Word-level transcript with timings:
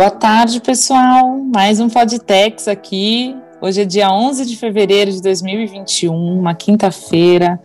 Boa 0.00 0.10
tarde, 0.10 0.62
pessoal. 0.62 1.36
Mais 1.54 1.78
um 1.78 1.86
Podtex 1.90 2.66
aqui. 2.66 3.36
Hoje 3.60 3.82
é 3.82 3.84
dia 3.84 4.10
11 4.10 4.46
de 4.46 4.56
fevereiro 4.56 5.12
de 5.12 5.20
2021, 5.20 6.14
uma 6.14 6.54
quinta-feira, 6.54 7.60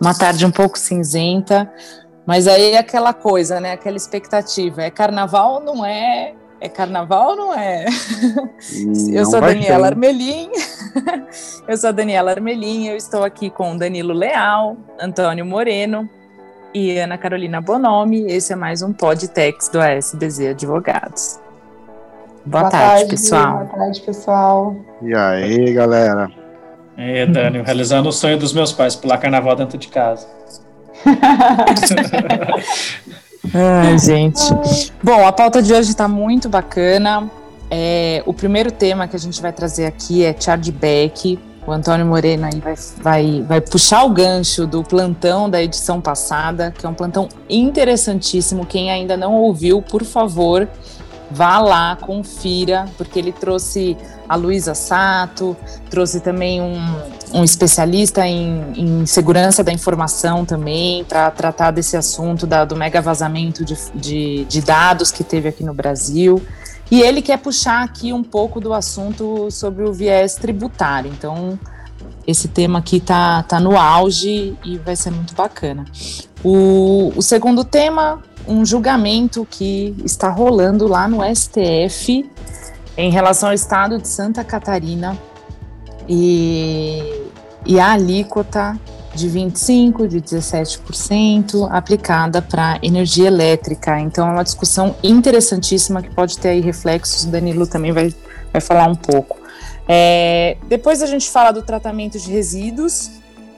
uma 0.00 0.12
tarde 0.12 0.44
um 0.44 0.50
pouco 0.50 0.76
cinzenta, 0.76 1.72
mas 2.26 2.48
aí 2.48 2.72
é 2.72 2.78
aquela 2.78 3.14
coisa, 3.14 3.60
né? 3.60 3.70
Aquela 3.70 3.96
expectativa. 3.96 4.82
É 4.82 4.90
carnaval 4.90 5.54
ou 5.54 5.60
não 5.60 5.86
é? 5.86 6.34
É 6.60 6.68
carnaval 6.68 7.30
ou 7.30 7.36
não 7.36 7.54
é? 7.54 7.84
Não 7.84 9.14
eu 9.14 9.24
sou 9.24 9.40
Daniela 9.40 9.86
Armelim. 9.86 10.50
eu 11.68 11.76
sou 11.76 11.92
Daniela 11.92 12.32
Armelim. 12.32 12.88
Eu 12.88 12.96
estou 12.96 13.22
aqui 13.22 13.48
com 13.48 13.76
Danilo 13.76 14.12
Leal, 14.12 14.76
Antônio 15.00 15.46
Moreno 15.46 16.10
e 16.74 16.98
Ana 16.98 17.16
Carolina 17.16 17.60
Bonomi. 17.60 18.26
Esse 18.26 18.54
é 18.54 18.56
mais 18.56 18.82
um 18.82 18.92
Podtex 18.92 19.68
do 19.68 19.80
ASBZ 19.80 20.46
Advogados. 20.46 21.45
Boa, 22.46 22.62
boa 22.62 22.70
tarde, 22.70 22.86
tarde, 22.86 23.10
pessoal. 23.10 23.52
Boa 23.52 23.66
tarde, 23.66 24.00
pessoal. 24.02 24.76
E 25.02 25.12
aí, 25.12 25.72
galera? 25.72 26.30
É, 26.96 27.26
Dani, 27.26 27.60
realizando 27.62 28.08
o 28.08 28.12
sonho 28.12 28.38
dos 28.38 28.52
meus 28.52 28.72
pais, 28.72 28.94
pular 28.94 29.18
carnaval 29.18 29.56
dentro 29.56 29.76
de 29.76 29.88
casa. 29.88 30.28
Ai, 33.52 33.98
gente. 33.98 34.92
Bom, 35.02 35.26
a 35.26 35.32
pauta 35.32 35.60
de 35.60 35.72
hoje 35.72 35.90
está 35.90 36.06
muito 36.06 36.48
bacana. 36.48 37.28
É, 37.68 38.22
o 38.24 38.32
primeiro 38.32 38.70
tema 38.70 39.08
que 39.08 39.16
a 39.16 39.18
gente 39.18 39.42
vai 39.42 39.52
trazer 39.52 39.86
aqui 39.86 40.24
é 40.24 40.32
chargeback. 40.38 41.40
O 41.66 41.72
Antônio 41.72 42.06
Moreno 42.06 42.46
aí 42.46 42.60
vai, 42.60 42.74
vai, 43.02 43.42
vai 43.42 43.60
puxar 43.60 44.04
o 44.04 44.10
gancho 44.10 44.68
do 44.68 44.84
plantão 44.84 45.50
da 45.50 45.60
edição 45.60 46.00
passada, 46.00 46.70
que 46.70 46.86
é 46.86 46.88
um 46.88 46.94
plantão 46.94 47.28
interessantíssimo. 47.50 48.64
Quem 48.64 48.88
ainda 48.88 49.16
não 49.16 49.34
ouviu, 49.34 49.82
por 49.82 50.04
favor, 50.04 50.68
vá 51.30 51.58
lá, 51.58 51.96
confira, 51.96 52.86
porque 52.96 53.18
ele 53.18 53.32
trouxe 53.32 53.96
a 54.28 54.34
Luísa 54.36 54.74
Sato, 54.74 55.56
trouxe 55.90 56.20
também 56.20 56.60
um, 56.60 56.78
um 57.32 57.44
especialista 57.44 58.26
em, 58.26 58.72
em, 58.76 59.06
segurança 59.06 59.62
da 59.62 59.72
informação 59.72 60.44
também, 60.44 61.04
para 61.04 61.30
tratar 61.30 61.70
desse 61.70 61.96
assunto 61.96 62.46
da, 62.46 62.64
do 62.64 62.76
mega 62.76 63.00
vazamento 63.00 63.64
de, 63.64 63.76
de, 63.94 64.44
de 64.44 64.60
dados 64.60 65.10
que 65.10 65.24
teve 65.24 65.48
aqui 65.48 65.64
no 65.64 65.74
Brasil. 65.74 66.42
E 66.90 67.02
ele 67.02 67.20
quer 67.20 67.38
puxar 67.38 67.82
aqui 67.82 68.12
um 68.12 68.22
pouco 68.22 68.60
do 68.60 68.72
assunto 68.72 69.50
sobre 69.50 69.84
o 69.84 69.92
viés 69.92 70.36
tributário. 70.36 71.10
Então, 71.12 71.58
esse 72.26 72.48
tema 72.48 72.78
aqui 72.78 73.00
tá, 73.00 73.42
tá 73.42 73.58
no 73.58 73.76
auge 73.76 74.56
e 74.64 74.78
vai 74.78 74.94
ser 74.94 75.10
muito 75.10 75.34
bacana. 75.34 75.84
O, 76.44 77.12
o 77.16 77.22
segundo 77.22 77.64
tema 77.64 78.22
um 78.46 78.64
julgamento 78.64 79.46
que 79.50 79.94
está 80.04 80.28
rolando 80.28 80.86
lá 80.86 81.08
no 81.08 81.18
STF 81.34 82.28
em 82.96 83.10
relação 83.10 83.50
ao 83.50 83.54
estado 83.54 83.98
de 83.98 84.08
Santa 84.08 84.42
Catarina 84.44 85.16
e, 86.08 87.02
e 87.64 87.78
a 87.78 87.92
alíquota 87.92 88.78
de 89.14 89.28
25%, 89.28 90.06
de 90.06 90.20
17% 90.20 91.68
aplicada 91.70 92.42
para 92.42 92.78
energia 92.82 93.26
elétrica. 93.26 93.98
Então 94.00 94.28
é 94.28 94.30
uma 94.30 94.44
discussão 94.44 94.94
interessantíssima 95.02 96.02
que 96.02 96.10
pode 96.10 96.38
ter 96.38 96.50
aí 96.50 96.60
reflexos, 96.60 97.24
o 97.24 97.28
Danilo 97.28 97.66
também 97.66 97.92
vai, 97.92 98.14
vai 98.52 98.60
falar 98.60 98.86
um 98.86 98.94
pouco. 98.94 99.38
É, 99.88 100.56
depois 100.68 101.02
a 101.02 101.06
gente 101.06 101.30
fala 101.30 101.50
do 101.52 101.62
tratamento 101.62 102.18
de 102.18 102.30
resíduos, 102.30 103.10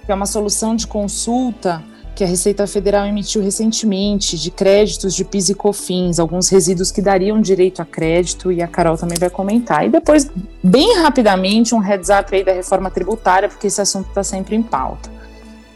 que 0.04 0.12
é 0.12 0.14
uma 0.14 0.26
solução 0.26 0.76
de 0.76 0.86
consulta 0.86 1.82
que 2.18 2.24
a 2.24 2.26
Receita 2.26 2.66
Federal 2.66 3.06
emitiu 3.06 3.40
recentemente 3.40 4.36
de 4.36 4.50
créditos 4.50 5.14
de 5.14 5.24
PIS 5.24 5.50
e 5.50 5.54
COFINS, 5.54 6.18
alguns 6.18 6.48
resíduos 6.48 6.90
que 6.90 7.00
dariam 7.00 7.40
direito 7.40 7.80
a 7.80 7.84
crédito, 7.84 8.50
e 8.50 8.60
a 8.60 8.66
Carol 8.66 8.98
também 8.98 9.16
vai 9.16 9.30
comentar. 9.30 9.86
E 9.86 9.88
depois, 9.88 10.28
bem 10.60 11.00
rapidamente, 11.00 11.76
um 11.76 11.78
heads 11.78 12.08
up 12.08 12.34
aí 12.34 12.42
da 12.42 12.50
reforma 12.50 12.90
tributária, 12.90 13.48
porque 13.48 13.68
esse 13.68 13.80
assunto 13.80 14.08
está 14.08 14.24
sempre 14.24 14.56
em 14.56 14.62
pauta. 14.64 15.08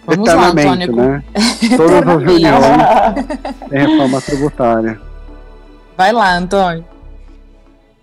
Vamos 0.05 0.29
lá, 0.29 0.49
Antônio. 0.49 0.97
Né? 0.97 1.23
Todas 1.77 2.09
as 2.09 2.23
reuniões 2.25 3.27
reforma 3.71 4.21
tributária. 4.21 5.01
Vai 5.97 6.13
lá, 6.13 6.37
Antônio. 6.37 6.85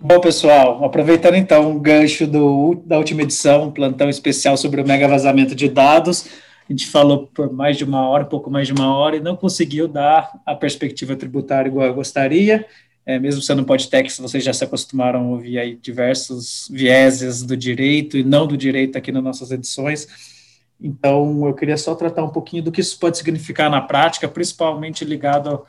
Bom, 0.00 0.18
pessoal, 0.18 0.82
aproveitando 0.82 1.34
então 1.34 1.76
o 1.76 1.78
gancho 1.78 2.26
do, 2.26 2.80
da 2.86 2.96
última 2.96 3.20
edição, 3.20 3.64
um 3.64 3.70
plantão 3.70 4.08
especial 4.08 4.56
sobre 4.56 4.80
o 4.80 4.86
mega 4.86 5.06
vazamento 5.06 5.54
de 5.54 5.68
dados, 5.68 6.24
a 6.70 6.72
gente 6.72 6.86
falou 6.86 7.26
por 7.26 7.52
mais 7.52 7.76
de 7.76 7.82
uma 7.82 8.08
hora, 8.08 8.24
pouco 8.24 8.48
mais 8.48 8.68
de 8.68 8.72
uma 8.72 8.94
hora, 8.94 9.16
e 9.16 9.20
não 9.20 9.34
conseguiu 9.34 9.88
dar 9.88 10.40
a 10.46 10.54
perspectiva 10.54 11.16
tributária 11.16 11.68
igual 11.68 11.84
eu 11.84 11.94
gostaria. 11.94 12.64
É, 13.04 13.18
mesmo 13.18 13.42
sendo 13.42 13.64
podcast, 13.64 14.22
vocês 14.22 14.44
já 14.44 14.52
se 14.52 14.62
acostumaram 14.62 15.18
a 15.18 15.28
ouvir 15.30 15.58
aí 15.58 15.74
diversos 15.74 16.68
vieses 16.70 17.42
do 17.42 17.56
direito 17.56 18.16
e 18.16 18.22
não 18.22 18.46
do 18.46 18.56
direito 18.56 18.96
aqui 18.96 19.10
nas 19.10 19.20
nossas 19.20 19.50
edições. 19.50 20.06
Então, 20.80 21.44
eu 21.44 21.54
queria 21.54 21.76
só 21.76 21.92
tratar 21.96 22.22
um 22.22 22.30
pouquinho 22.30 22.62
do 22.62 22.70
que 22.70 22.80
isso 22.80 22.96
pode 23.00 23.18
significar 23.18 23.68
na 23.68 23.80
prática, 23.80 24.28
principalmente 24.28 25.04
ligado 25.04 25.64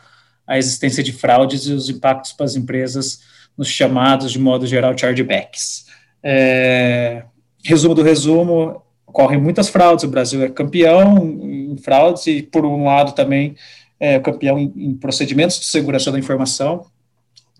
à 0.45 0.59
existência 0.59 1.01
de 1.01 1.11
fraudes 1.11 1.65
e 1.65 1.73
os 1.73 1.89
impactos 1.89 2.31
para 2.31 2.45
as 2.45 2.55
empresas 2.55 3.21
nos 3.57 3.69
chamados, 3.69 4.31
de 4.31 4.37
modo 4.37 4.67
geral, 4.67 4.95
chargebacks. 4.95 5.87
É, 6.21 7.23
resumo 7.63 7.95
do 7.95 8.03
resumo, 8.03 8.83
ocorrem 9.11 9.39
muitas 9.39 9.67
fraudes, 9.67 10.05
o 10.05 10.07
Brasil 10.07 10.41
é 10.41 10.49
campeão 10.49 11.17
em 11.43 11.77
fraudes 11.77 12.25
e, 12.27 12.41
por 12.41 12.65
um 12.65 12.85
lado, 12.85 13.11
também 13.11 13.55
é 13.99 14.17
campeão 14.19 14.57
em, 14.57 14.95
procedimentos 14.95 15.59
de 15.59 15.65
segurança 15.65 16.11
da 16.11 16.17
informação, 16.17 16.85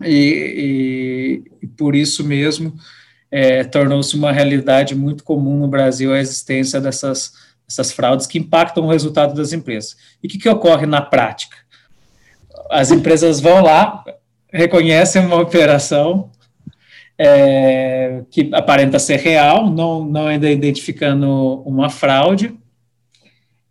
e, 0.02 1.42
e, 1.52 1.52
e 1.62 1.66
por 1.66 1.94
isso 1.94 2.24
mesmo 2.24 2.74
é, 3.30 3.62
tornou-se 3.62 4.16
uma 4.16 4.32
realidade 4.32 4.94
muito 4.94 5.22
comum 5.22 5.58
no 5.58 5.68
Brasil 5.68 6.12
a 6.12 6.18
existência 6.18 6.80
dessas, 6.80 7.34
dessas 7.68 7.92
fraudes 7.92 8.26
que 8.26 8.38
impactam 8.38 8.84
o 8.84 8.90
resultado 8.90 9.34
das 9.34 9.52
empresas. 9.52 9.96
E 10.22 10.26
o 10.26 10.30
que, 10.30 10.38
que 10.38 10.48
ocorre 10.48 10.86
na 10.86 11.02
prática? 11.02 11.56
As 12.70 12.90
empresas 12.90 13.40
vão 13.40 13.62
lá, 13.62 14.02
reconhecem 14.52 15.24
uma 15.24 15.36
operação, 15.36 16.30
é, 17.18 18.22
que 18.30 18.50
aparenta 18.52 18.98
ser 18.98 19.18
real, 19.18 19.70
não, 19.70 20.04
não 20.04 20.26
ainda 20.26 20.50
identificando 20.50 21.62
uma 21.62 21.88
fraude, 21.88 22.56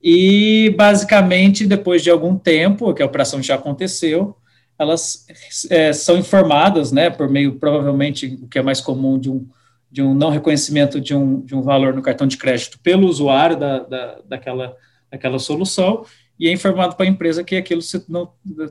e 0.04 0.74
basicamente, 0.76 1.68
depois 1.68 2.02
de 2.02 2.10
algum 2.10 2.36
tempo, 2.36 2.94
que 2.94 3.04
a 3.04 3.06
operação 3.06 3.42
já 3.42 3.56
aconteceu, 3.56 4.36
elas 4.80 5.28
é, 5.70 5.94
são 5.94 6.18
informadas, 6.18 6.92
né, 6.92 7.10
por 7.10 7.30
meio, 7.30 7.60
provavelmente, 7.60 8.40
o 8.42 8.48
que 8.48 8.58
é 8.58 8.64
mais 8.64 8.82
comum 8.82 9.20
de 9.20 9.30
um, 9.30 9.48
de 9.92 10.02
um 10.02 10.16
não 10.16 10.32
reconhecimento 10.32 11.00
de 11.00 11.14
um, 11.14 11.42
de 11.42 11.54
um 11.54 11.62
valor 11.62 11.94
no 11.94 12.02
cartão 12.02 12.26
de 12.26 12.38
crédito 12.38 12.80
pelo 12.80 13.08
usuário 13.08 13.56
da, 13.58 13.80
da, 13.80 14.20
daquela, 14.28 14.76
daquela 15.12 15.38
solução, 15.38 16.04
e 16.40 16.48
é 16.48 16.52
informado 16.52 16.96
para 16.96 17.06
a 17.06 17.10
empresa 17.10 17.44
que 17.44 17.56
aquilo 17.56 17.82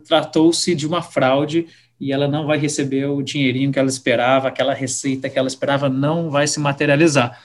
tratou-se 0.08 0.75
de 0.75 0.84
uma 0.84 1.02
fraude 1.02 1.66
e 2.00 2.12
ela 2.12 2.27
não 2.27 2.47
vai 2.47 2.59
receber 2.59 3.05
o 3.05 3.22
dinheirinho 3.22 3.71
que 3.71 3.78
ela 3.78 3.88
esperava, 3.88 4.49
aquela 4.49 4.72
receita 4.72 5.28
que 5.28 5.38
ela 5.38 5.49
esperava 5.49 5.88
não 5.88 6.31
vai 6.31 6.47
se 6.47 6.59
materializar. 6.59 7.38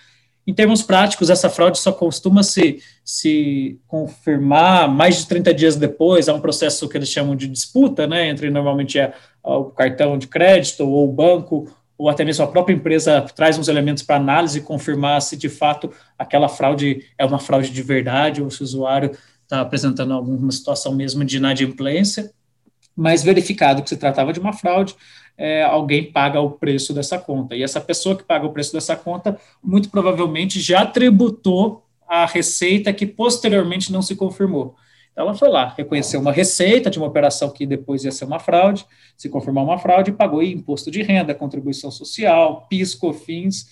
Em 0.48 0.54
termos 0.54 0.82
práticos, 0.82 1.30
essa 1.30 1.50
fraude 1.50 1.80
só 1.80 1.92
costuma 1.92 2.44
se, 2.44 2.80
se 3.04 3.80
confirmar 3.88 4.88
mais 4.88 5.18
de 5.18 5.28
30 5.28 5.54
dias 5.54 5.76
depois, 5.76 6.30
há 6.30 6.34
um 6.34 6.40
processo 6.40 6.88
que 6.88 6.96
eles 6.96 7.10
chamam 7.10 7.36
de 7.36 7.48
disputa, 7.48 8.06
né, 8.08 8.30
entre 8.30 8.50
normalmente 8.50 9.00
é, 9.00 9.14
o 9.44 9.66
cartão 9.66 10.18
de 10.18 10.28
crédito 10.28 10.88
ou 10.88 11.10
o 11.10 11.12
banco, 11.12 11.68
ou 11.98 12.10
até 12.10 12.24
mesmo 12.24 12.46
a 12.46 12.48
própria 12.48 12.76
empresa 12.76 13.22
traz 13.36 13.58
uns 13.58 13.68
elementos 13.68 14.04
para 14.04 14.18
análise 14.18 14.60
e 14.60 14.62
confirmar 14.62 15.22
se 15.22 15.36
de 15.36 15.50
fato 15.50 15.92
aquela 16.18 16.48
fraude 16.48 17.04
é 17.18 17.26
uma 17.26 17.40
fraude 17.40 17.72
de 17.72 17.82
verdade 17.82 18.44
ou 18.44 18.52
se 18.52 18.62
o 18.62 18.64
usuário 18.66 19.12
está 19.44 19.62
apresentando 19.62 20.14
alguma 20.14 20.52
situação 20.52 20.94
mesmo 20.94 21.24
de 21.24 21.38
inadimplência 21.38 22.32
mas 22.96 23.24
verificado 23.24 23.84
que 23.84 23.90
se 23.90 23.98
tratava 23.98 24.32
de 24.32 24.40
uma 24.40 24.54
fraude, 24.54 24.96
é, 25.38 25.64
alguém 25.64 26.12
paga 26.12 26.40
o 26.40 26.52
preço 26.52 26.94
dessa 26.94 27.18
conta. 27.18 27.56
E 27.56 27.64
essa 27.64 27.82
pessoa 27.82 28.16
que 28.16 28.24
paga 28.24 28.46
o 28.46 28.54
preço 28.54 28.72
dessa 28.72 28.96
conta, 28.96 29.40
muito 29.64 29.90
provavelmente 29.90 30.62
já 30.62 30.86
tributou 30.86 31.84
a 32.08 32.26
receita 32.26 32.94
que 32.94 33.06
posteriormente 33.06 33.92
não 33.92 34.02
se 34.02 34.16
confirmou. 34.16 34.76
Então, 35.12 35.26
ela 35.26 35.34
foi 35.34 35.50
lá, 35.50 35.74
reconheceu 35.76 36.20
uma 36.20 36.32
receita 36.32 36.90
de 36.90 36.98
uma 36.98 37.08
operação 37.08 37.50
que 37.50 37.66
depois 37.66 38.04
ia 38.04 38.12
ser 38.12 38.26
uma 38.26 38.40
fraude, 38.40 38.86
se 39.18 39.30
confirmar 39.30 39.64
uma 39.64 39.78
fraude, 39.78 40.12
pagou 40.12 40.44
imposto 40.44 40.92
de 40.92 41.02
renda, 41.02 41.34
contribuição 41.34 41.90
social, 41.90 42.68
PIS, 42.70 42.94
COFINS 42.96 43.68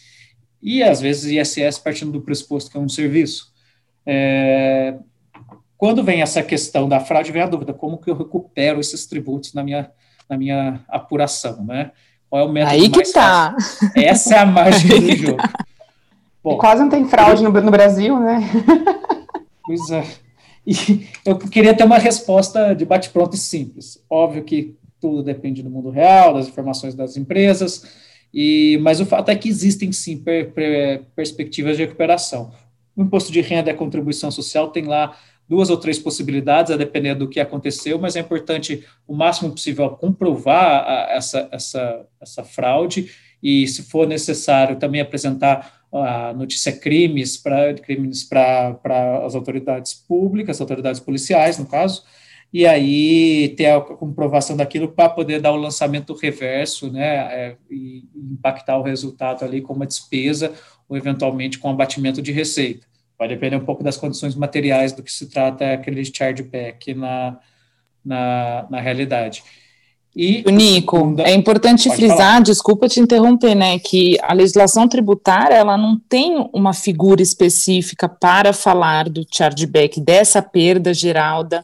e, 0.62 0.82
às 0.82 1.02
vezes, 1.02 1.32
ISS 1.32 1.78
partindo 1.80 2.14
do 2.14 2.22
pressuposto 2.22 2.72
que 2.72 2.78
é 2.78 2.80
um 2.80 2.88
serviço. 2.88 3.52
É, 4.06 4.98
quando 5.78 6.04
vem 6.04 6.22
essa 6.22 6.42
questão 6.42 6.88
da 6.88 7.00
fraude, 7.00 7.32
vem 7.32 7.42
a 7.42 7.48
dúvida, 7.48 7.74
como 7.74 7.98
que 7.98 8.10
eu 8.10 8.16
recupero 8.16 8.80
esses 8.80 9.06
tributos 9.06 9.54
na 9.54 9.64
minha, 9.64 9.92
na 10.30 10.38
minha 10.38 10.80
apuração, 10.88 11.64
né? 11.66 11.92
Qual 12.30 12.42
é 12.42 12.46
o 12.46 12.52
método 12.52 12.74
Aí 12.74 12.90
que 12.90 13.12
tá. 13.12 13.54
Fácil? 13.54 13.92
Essa 13.96 14.36
é 14.36 14.38
a 14.40 14.46
mágica 14.46 15.00
do 15.00 15.12
jogo. 15.16 15.38
Bom, 16.44 16.56
e 16.56 16.58
quase 16.58 16.82
não 16.82 16.90
tem 16.90 17.06
fraude 17.06 17.44
no, 17.44 17.50
no 17.52 17.72
Brasil, 17.72 18.20
né? 18.20 18.40
Pois 19.66 19.90
é. 19.92 20.04
E 20.68 21.08
eu 21.26 21.38
queria 21.38 21.74
ter 21.74 21.86
uma 21.86 21.98
resposta 21.98 22.74
de 22.74 22.86
bate-pronto 22.86 23.36
e 23.36 23.40
simples. 23.40 24.04
Óbvio 24.10 24.44
que 24.44 24.76
tudo 25.00 25.24
depende 25.24 25.62
do 25.62 25.70
mundo 25.70 25.90
real, 25.90 26.34
das 26.34 26.48
informações 26.48 26.96
das 26.96 27.18
empresas, 27.18 27.84
e, 28.34 28.80
mas 28.82 29.00
o 29.00 29.06
fato 29.06 29.30
é 29.30 29.36
que 29.36 29.50
existem 29.50 29.92
sim 29.92 30.18
per, 30.18 30.52
per, 30.54 31.04
perspectivas 31.16 31.78
de 31.78 31.84
recuperação. 31.84 32.52
O 32.96 33.04
imposto 33.04 33.32
de 33.32 33.42
renda 33.42 33.70
e 33.70 33.74
a 33.74 33.78
contribuição 33.78 34.32
social 34.32 34.70
tem 34.70 34.86
lá 34.86 35.16
duas 35.48 35.70
ou 35.70 35.78
três 35.78 36.00
possibilidades, 36.00 36.72
a 36.72 36.78
depender 36.78 37.16
do 37.16 37.30
que 37.30 37.40
aconteceu, 37.40 38.00
mas 38.00 38.16
é 38.16 38.20
importante 38.20 38.86
o 39.08 39.16
máximo 39.16 39.52
possível 39.52 39.90
comprovar 39.92 40.84
a, 40.88 41.12
essa, 41.12 41.50
essa, 41.52 42.06
essa 42.22 42.44
fraude 42.44 43.12
e, 43.42 43.68
se 43.68 43.84
for 43.84 44.08
necessário, 44.08 44.78
também 44.78 45.02
apresentar 45.02 45.84
a 45.92 46.34
notícia 46.34 46.72
crimes 46.72 47.38
para 47.38 47.74
crimes 47.76 48.24
para 48.24 48.80
as 49.26 49.36
autoridades 49.36 49.94
públicas, 49.94 50.60
autoridades 50.60 51.00
policiais, 51.00 51.60
no 51.60 51.68
caso, 51.68 52.04
e 52.52 52.66
aí 52.66 53.50
ter 53.58 53.68
a 53.68 53.82
comprovação 53.82 54.56
daquilo 54.56 54.88
para 54.88 55.10
poder 55.10 55.42
dar 55.42 55.52
o 55.52 55.58
lançamento 55.58 56.14
reverso, 56.14 56.92
né, 56.92 57.16
é, 57.32 57.56
e 57.70 58.04
impactar 58.16 58.78
o 58.78 58.84
resultado 58.84 59.44
ali 59.44 59.62
com 59.62 59.74
uma 59.74 59.88
despesa 59.88 60.54
ou 60.88 60.96
eventualmente 60.96 61.60
com 61.60 61.70
abatimento 61.70 62.22
de 62.22 62.32
receita. 62.32 62.86
Vai 63.24 63.30
depender 63.30 63.56
um 63.56 63.64
pouco 63.64 63.82
das 63.82 63.96
condições 63.96 64.36
materiais 64.36 64.92
do 64.92 65.02
que 65.02 65.10
se 65.10 65.30
trata 65.30 65.72
aquele 65.72 66.04
chargeback 66.04 66.94
na, 66.94 67.38
na, 68.04 68.68
na 68.70 68.82
realidade. 68.82 69.42
E, 70.14 70.44
Nico, 70.52 71.16
é 71.20 71.34
importante 71.34 71.90
frisar, 71.90 72.18
falar. 72.18 72.42
desculpa 72.42 72.90
te 72.90 73.00
interromper, 73.00 73.56
né, 73.56 73.80
que 73.80 74.18
a 74.22 74.34
legislação 74.34 74.90
tributária 74.90 75.56
ela 75.56 75.78
não 75.78 75.98
tem 75.98 76.50
uma 76.54 76.74
figura 76.74 77.22
específica 77.22 78.10
para 78.10 78.52
falar 78.52 79.08
do 79.08 79.26
chargeback, 79.32 80.02
dessa 80.02 80.42
perda 80.42 80.94
geral 80.94 81.46
da, 81.46 81.64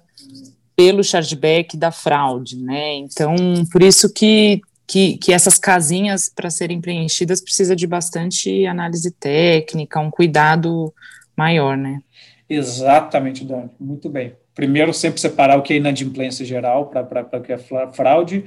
pelo 0.78 1.04
chargeback 1.04 1.76
da 1.76 1.92
fraude, 1.92 2.56
né? 2.56 2.96
Então, 3.00 3.36
por 3.70 3.84
isso 3.84 4.12
que, 4.14 4.62
que, 4.88 5.18
que 5.18 5.34
essas 5.34 5.58
casinhas 5.58 6.32
para 6.34 6.50
serem 6.50 6.80
preenchidas 6.80 7.42
precisa 7.42 7.76
de 7.76 7.86
bastante 7.86 8.66
análise 8.66 9.12
técnica, 9.12 10.00
um 10.00 10.10
cuidado 10.10 10.94
maior, 11.40 11.78
né? 11.78 12.02
Exatamente, 12.50 13.46
Dani. 13.46 13.70
Muito 13.80 14.10
bem. 14.10 14.36
Primeiro, 14.54 14.94
sempre 14.94 15.22
separar 15.22 15.58
o 15.58 15.62
que 15.62 15.74
é 15.74 15.78
inadimplência 15.78 16.46
geral 16.46 16.88
para 16.88 17.40
o 17.40 17.42
que 17.42 17.54
é 17.54 17.58
fraude, 17.58 18.44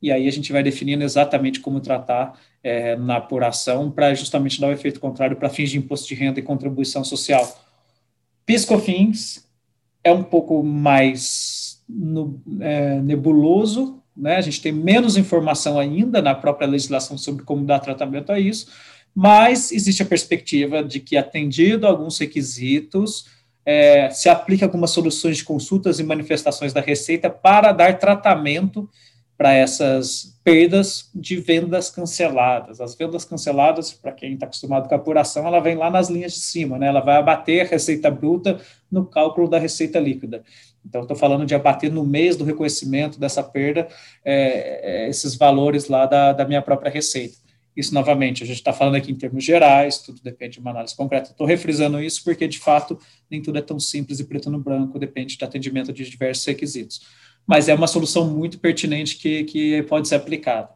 e 0.00 0.10
aí 0.10 0.26
a 0.26 0.32
gente 0.32 0.50
vai 0.50 0.62
definindo 0.62 1.04
exatamente 1.04 1.60
como 1.60 1.80
tratar 1.80 2.40
é, 2.62 2.96
na 2.96 3.16
apuração 3.16 3.90
para 3.90 4.14
justamente 4.14 4.58
dar 4.58 4.68
o 4.68 4.72
efeito 4.72 4.98
contrário 4.98 5.36
para 5.36 5.50
fins 5.50 5.70
de 5.70 5.76
imposto 5.76 6.08
de 6.08 6.14
renda 6.14 6.40
e 6.40 6.42
contribuição 6.42 7.04
social. 7.04 7.46
PiscoFins 8.46 9.46
é 10.02 10.10
um 10.10 10.22
pouco 10.22 10.62
mais 10.62 11.82
no, 11.86 12.40
é, 12.60 12.98
nebuloso, 13.00 14.02
né? 14.16 14.36
a 14.36 14.40
gente 14.40 14.62
tem 14.62 14.72
menos 14.72 15.18
informação 15.18 15.78
ainda 15.78 16.22
na 16.22 16.34
própria 16.34 16.66
legislação 16.66 17.18
sobre 17.18 17.44
como 17.44 17.66
dar 17.66 17.80
tratamento 17.80 18.32
a 18.32 18.40
isso, 18.40 18.68
mas 19.14 19.72
existe 19.72 20.02
a 20.02 20.06
perspectiva 20.06 20.82
de 20.82 21.00
que, 21.00 21.16
atendido 21.16 21.86
alguns 21.86 22.18
requisitos, 22.18 23.26
é, 23.64 24.10
se 24.10 24.28
aplica 24.28 24.64
algumas 24.64 24.90
soluções 24.90 25.36
de 25.36 25.44
consultas 25.44 25.98
e 25.98 26.04
manifestações 26.04 26.72
da 26.72 26.80
Receita 26.80 27.28
para 27.28 27.72
dar 27.72 27.98
tratamento 27.98 28.88
para 29.36 29.54
essas 29.54 30.38
perdas 30.44 31.08
de 31.14 31.36
vendas 31.36 31.88
canceladas. 31.88 32.78
As 32.78 32.94
vendas 32.94 33.24
canceladas, 33.24 33.90
para 33.90 34.12
quem 34.12 34.34
está 34.34 34.44
acostumado 34.44 34.86
com 34.86 34.94
a 34.94 34.98
apuração, 34.98 35.46
ela 35.46 35.60
vem 35.60 35.76
lá 35.76 35.90
nas 35.90 36.10
linhas 36.10 36.34
de 36.34 36.40
cima, 36.40 36.78
né? 36.78 36.88
ela 36.88 37.00
vai 37.00 37.16
abater 37.16 37.62
a 37.62 37.70
receita 37.70 38.10
bruta 38.10 38.60
no 38.92 39.06
cálculo 39.06 39.48
da 39.48 39.58
receita 39.58 39.98
líquida. 39.98 40.42
Então, 40.84 41.02
estou 41.02 41.16
falando 41.16 41.46
de 41.46 41.54
abater 41.54 41.90
no 41.90 42.04
mês 42.04 42.36
do 42.36 42.44
reconhecimento 42.44 43.18
dessa 43.18 43.42
perda 43.42 43.88
é, 44.22 45.04
é, 45.04 45.08
esses 45.08 45.34
valores 45.34 45.88
lá 45.88 46.04
da, 46.04 46.34
da 46.34 46.44
minha 46.44 46.60
própria 46.60 46.90
receita. 46.90 47.38
Isso, 47.76 47.94
novamente, 47.94 48.42
a 48.42 48.46
gente 48.46 48.56
está 48.56 48.72
falando 48.72 48.96
aqui 48.96 49.12
em 49.12 49.14
termos 49.14 49.44
gerais, 49.44 49.98
tudo 49.98 50.20
depende 50.22 50.54
de 50.54 50.60
uma 50.60 50.70
análise 50.70 50.94
concreta. 50.94 51.30
Estou 51.30 51.46
refrisando 51.46 52.00
isso 52.00 52.22
porque, 52.24 52.48
de 52.48 52.58
fato, 52.58 52.98
nem 53.30 53.40
tudo 53.40 53.58
é 53.58 53.62
tão 53.62 53.78
simples 53.78 54.18
e 54.20 54.24
preto 54.24 54.50
no 54.50 54.58
branco, 54.58 54.98
depende 54.98 55.36
de 55.36 55.44
atendimento 55.44 55.92
de 55.92 56.08
diversos 56.08 56.44
requisitos. 56.44 57.00
Mas 57.46 57.68
é 57.68 57.74
uma 57.74 57.86
solução 57.86 58.28
muito 58.28 58.58
pertinente 58.58 59.16
que, 59.16 59.44
que 59.44 59.82
pode 59.84 60.08
ser 60.08 60.16
aplicada. 60.16 60.68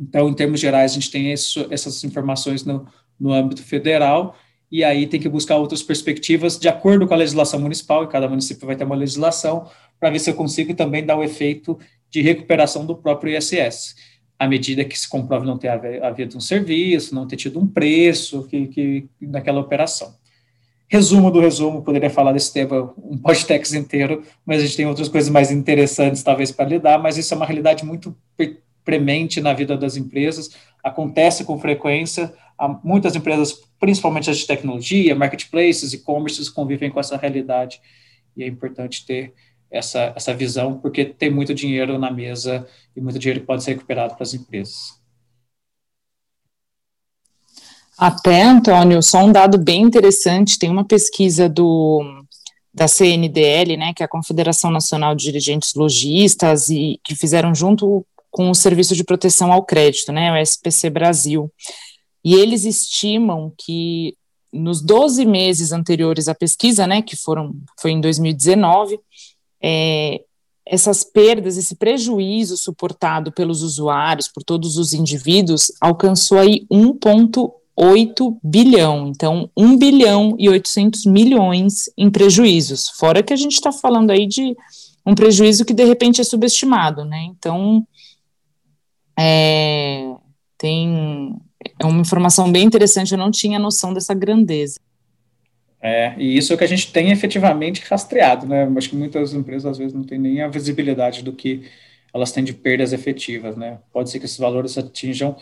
Então, 0.00 0.28
em 0.28 0.34
termos 0.34 0.60
gerais, 0.60 0.92
a 0.92 0.94
gente 0.94 1.10
tem 1.10 1.32
isso, 1.32 1.66
essas 1.70 2.02
informações 2.04 2.64
no, 2.64 2.86
no 3.18 3.32
âmbito 3.32 3.62
federal 3.62 4.36
e 4.70 4.84
aí 4.84 5.06
tem 5.06 5.18
que 5.20 5.28
buscar 5.28 5.56
outras 5.56 5.82
perspectivas 5.82 6.58
de 6.58 6.68
acordo 6.68 7.06
com 7.06 7.14
a 7.14 7.16
legislação 7.16 7.58
municipal, 7.58 8.04
e 8.04 8.08
cada 8.08 8.28
município 8.28 8.66
vai 8.66 8.76
ter 8.76 8.84
uma 8.84 8.94
legislação, 8.94 9.68
para 9.98 10.10
ver 10.10 10.18
se 10.18 10.30
eu 10.30 10.34
consigo 10.34 10.74
também 10.74 11.04
dar 11.04 11.16
o 11.16 11.24
efeito 11.24 11.78
de 12.10 12.20
recuperação 12.20 12.86
do 12.86 12.94
próprio 12.94 13.36
ISS, 13.36 13.96
à 14.38 14.46
medida 14.46 14.84
que 14.84 14.98
se 14.98 15.08
comprove 15.08 15.46
não 15.46 15.58
ter 15.58 15.68
havido 16.02 16.36
um 16.36 16.40
serviço, 16.40 17.14
não 17.14 17.26
ter 17.26 17.36
tido 17.36 17.58
um 17.58 17.66
preço 17.66 18.44
que, 18.44 18.68
que 18.68 19.08
naquela 19.20 19.60
operação. 19.60 20.14
Resumo 20.88 21.30
do 21.30 21.40
resumo, 21.40 21.82
poderia 21.82 22.08
falar 22.08 22.32
desse 22.32 22.52
tema 22.52 22.94
um 22.96 23.18
podcast 23.18 23.76
inteiro, 23.76 24.22
mas 24.46 24.62
a 24.62 24.64
gente 24.64 24.76
tem 24.76 24.86
outras 24.86 25.08
coisas 25.08 25.28
mais 25.28 25.50
interessantes, 25.50 26.22
talvez, 26.22 26.50
para 26.50 26.68
lidar, 26.68 26.98
mas 26.98 27.18
isso 27.18 27.34
é 27.34 27.36
uma 27.36 27.44
realidade 27.44 27.84
muito 27.84 28.16
premente 28.84 29.38
na 29.38 29.52
vida 29.52 29.76
das 29.76 29.96
empresas, 29.96 30.50
acontece 30.82 31.44
com 31.44 31.58
frequência, 31.58 32.32
há 32.56 32.68
muitas 32.82 33.14
empresas, 33.14 33.52
principalmente 33.78 34.30
as 34.30 34.38
de 34.38 34.46
tecnologia, 34.46 35.14
marketplaces, 35.14 35.92
e-commerces, 35.92 36.48
convivem 36.48 36.90
com 36.90 36.98
essa 36.98 37.18
realidade, 37.18 37.82
e 38.34 38.42
é 38.42 38.46
importante 38.46 39.04
ter 39.04 39.34
essa, 39.70 40.12
essa 40.16 40.34
visão, 40.34 40.78
porque 40.78 41.04
tem 41.04 41.30
muito 41.30 41.54
dinheiro 41.54 41.98
na 41.98 42.10
mesa 42.10 42.66
e 42.96 43.00
muito 43.00 43.18
dinheiro 43.18 43.40
que 43.40 43.46
pode 43.46 43.62
ser 43.62 43.72
recuperado 43.72 44.14
para 44.14 44.22
as 44.22 44.34
empresas. 44.34 44.98
Até, 47.98 48.42
Antônio, 48.42 49.02
só 49.02 49.24
um 49.24 49.32
dado 49.32 49.58
bem 49.58 49.82
interessante, 49.82 50.58
tem 50.58 50.70
uma 50.70 50.84
pesquisa 50.84 51.48
do 51.48 52.24
da 52.72 52.86
CNDL, 52.86 53.76
né, 53.76 53.92
que 53.92 54.04
é 54.04 54.06
a 54.06 54.08
Confederação 54.08 54.70
Nacional 54.70 55.12
de 55.12 55.24
Dirigentes 55.24 55.74
Logistas, 55.74 56.68
e 56.68 57.00
que 57.02 57.16
fizeram 57.16 57.52
junto 57.52 58.06
com 58.30 58.50
o 58.50 58.54
Serviço 58.54 58.94
de 58.94 59.02
Proteção 59.02 59.52
ao 59.52 59.64
Crédito, 59.64 60.12
né, 60.12 60.30
o 60.30 60.36
SPC 60.36 60.88
Brasil. 60.88 61.52
E 62.24 62.34
eles 62.34 62.64
estimam 62.64 63.52
que 63.58 64.14
nos 64.52 64.80
12 64.80 65.26
meses 65.26 65.72
anteriores 65.72 66.28
à 66.28 66.34
pesquisa, 66.34 66.86
né, 66.86 67.02
que 67.02 67.16
foram 67.16 67.54
foi 67.80 67.90
em 67.90 68.00
2019, 68.00 69.00
é, 69.62 70.22
essas 70.66 71.02
perdas, 71.02 71.56
esse 71.56 71.76
prejuízo 71.76 72.56
suportado 72.56 73.32
pelos 73.32 73.62
usuários, 73.62 74.28
por 74.28 74.42
todos 74.42 74.76
os 74.76 74.92
indivíduos, 74.92 75.72
alcançou 75.80 76.38
aí 76.38 76.66
1,8 76.70 78.38
bilhão. 78.42 79.08
Então, 79.08 79.50
1 79.56 79.78
bilhão 79.78 80.36
e 80.38 80.48
800 80.48 81.06
milhões 81.06 81.90
em 81.96 82.10
prejuízos. 82.10 82.90
Fora 82.90 83.22
que 83.22 83.32
a 83.32 83.36
gente 83.36 83.54
está 83.54 83.72
falando 83.72 84.10
aí 84.10 84.26
de 84.26 84.54
um 85.06 85.14
prejuízo 85.14 85.64
que 85.64 85.72
de 85.72 85.84
repente 85.84 86.20
é 86.20 86.24
subestimado, 86.24 87.04
né? 87.04 87.24
Então, 87.24 87.86
é, 89.18 90.14
tem 90.58 91.34
é 91.78 91.86
uma 91.86 92.00
informação 92.00 92.50
bem 92.50 92.64
interessante, 92.64 93.12
eu 93.12 93.18
não 93.18 93.30
tinha 93.30 93.58
noção 93.58 93.92
dessa 93.92 94.14
grandeza. 94.14 94.78
É, 95.80 96.14
e 96.18 96.36
isso 96.36 96.52
é 96.52 96.56
o 96.56 96.58
que 96.58 96.64
a 96.64 96.68
gente 96.68 96.92
tem 96.92 97.10
efetivamente 97.10 97.84
rastreado, 97.88 98.46
né? 98.46 98.68
Acho 98.76 98.90
que 98.90 98.96
muitas 98.96 99.32
empresas 99.32 99.66
às 99.66 99.78
vezes 99.78 99.94
não 99.94 100.02
têm 100.02 100.18
nem 100.18 100.42
a 100.42 100.48
visibilidade 100.48 101.22
do 101.22 101.32
que 101.32 101.68
elas 102.12 102.32
têm 102.32 102.42
de 102.42 102.52
perdas 102.52 102.92
efetivas, 102.92 103.56
né? 103.56 103.78
Pode 103.92 104.10
ser 104.10 104.18
que 104.18 104.24
esses 104.24 104.38
valores 104.38 104.76
atinjam 104.76 105.36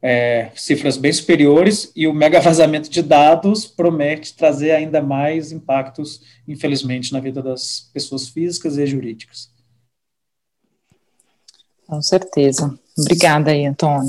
é, 0.00 0.50
cifras 0.54 0.96
bem 0.96 1.12
superiores 1.12 1.92
e 1.94 2.06
o 2.06 2.14
mega 2.14 2.40
vazamento 2.40 2.88
de 2.88 3.02
dados 3.02 3.66
promete 3.66 4.34
trazer 4.34 4.70
ainda 4.70 5.02
mais 5.02 5.52
impactos, 5.52 6.22
infelizmente, 6.48 7.12
na 7.12 7.20
vida 7.20 7.42
das 7.42 7.90
pessoas 7.92 8.28
físicas 8.28 8.78
e 8.78 8.86
jurídicas. 8.86 9.50
Com 11.86 12.00
certeza. 12.00 12.78
Obrigada 12.96 13.50
aí, 13.50 13.66
Antônio. 13.66 14.08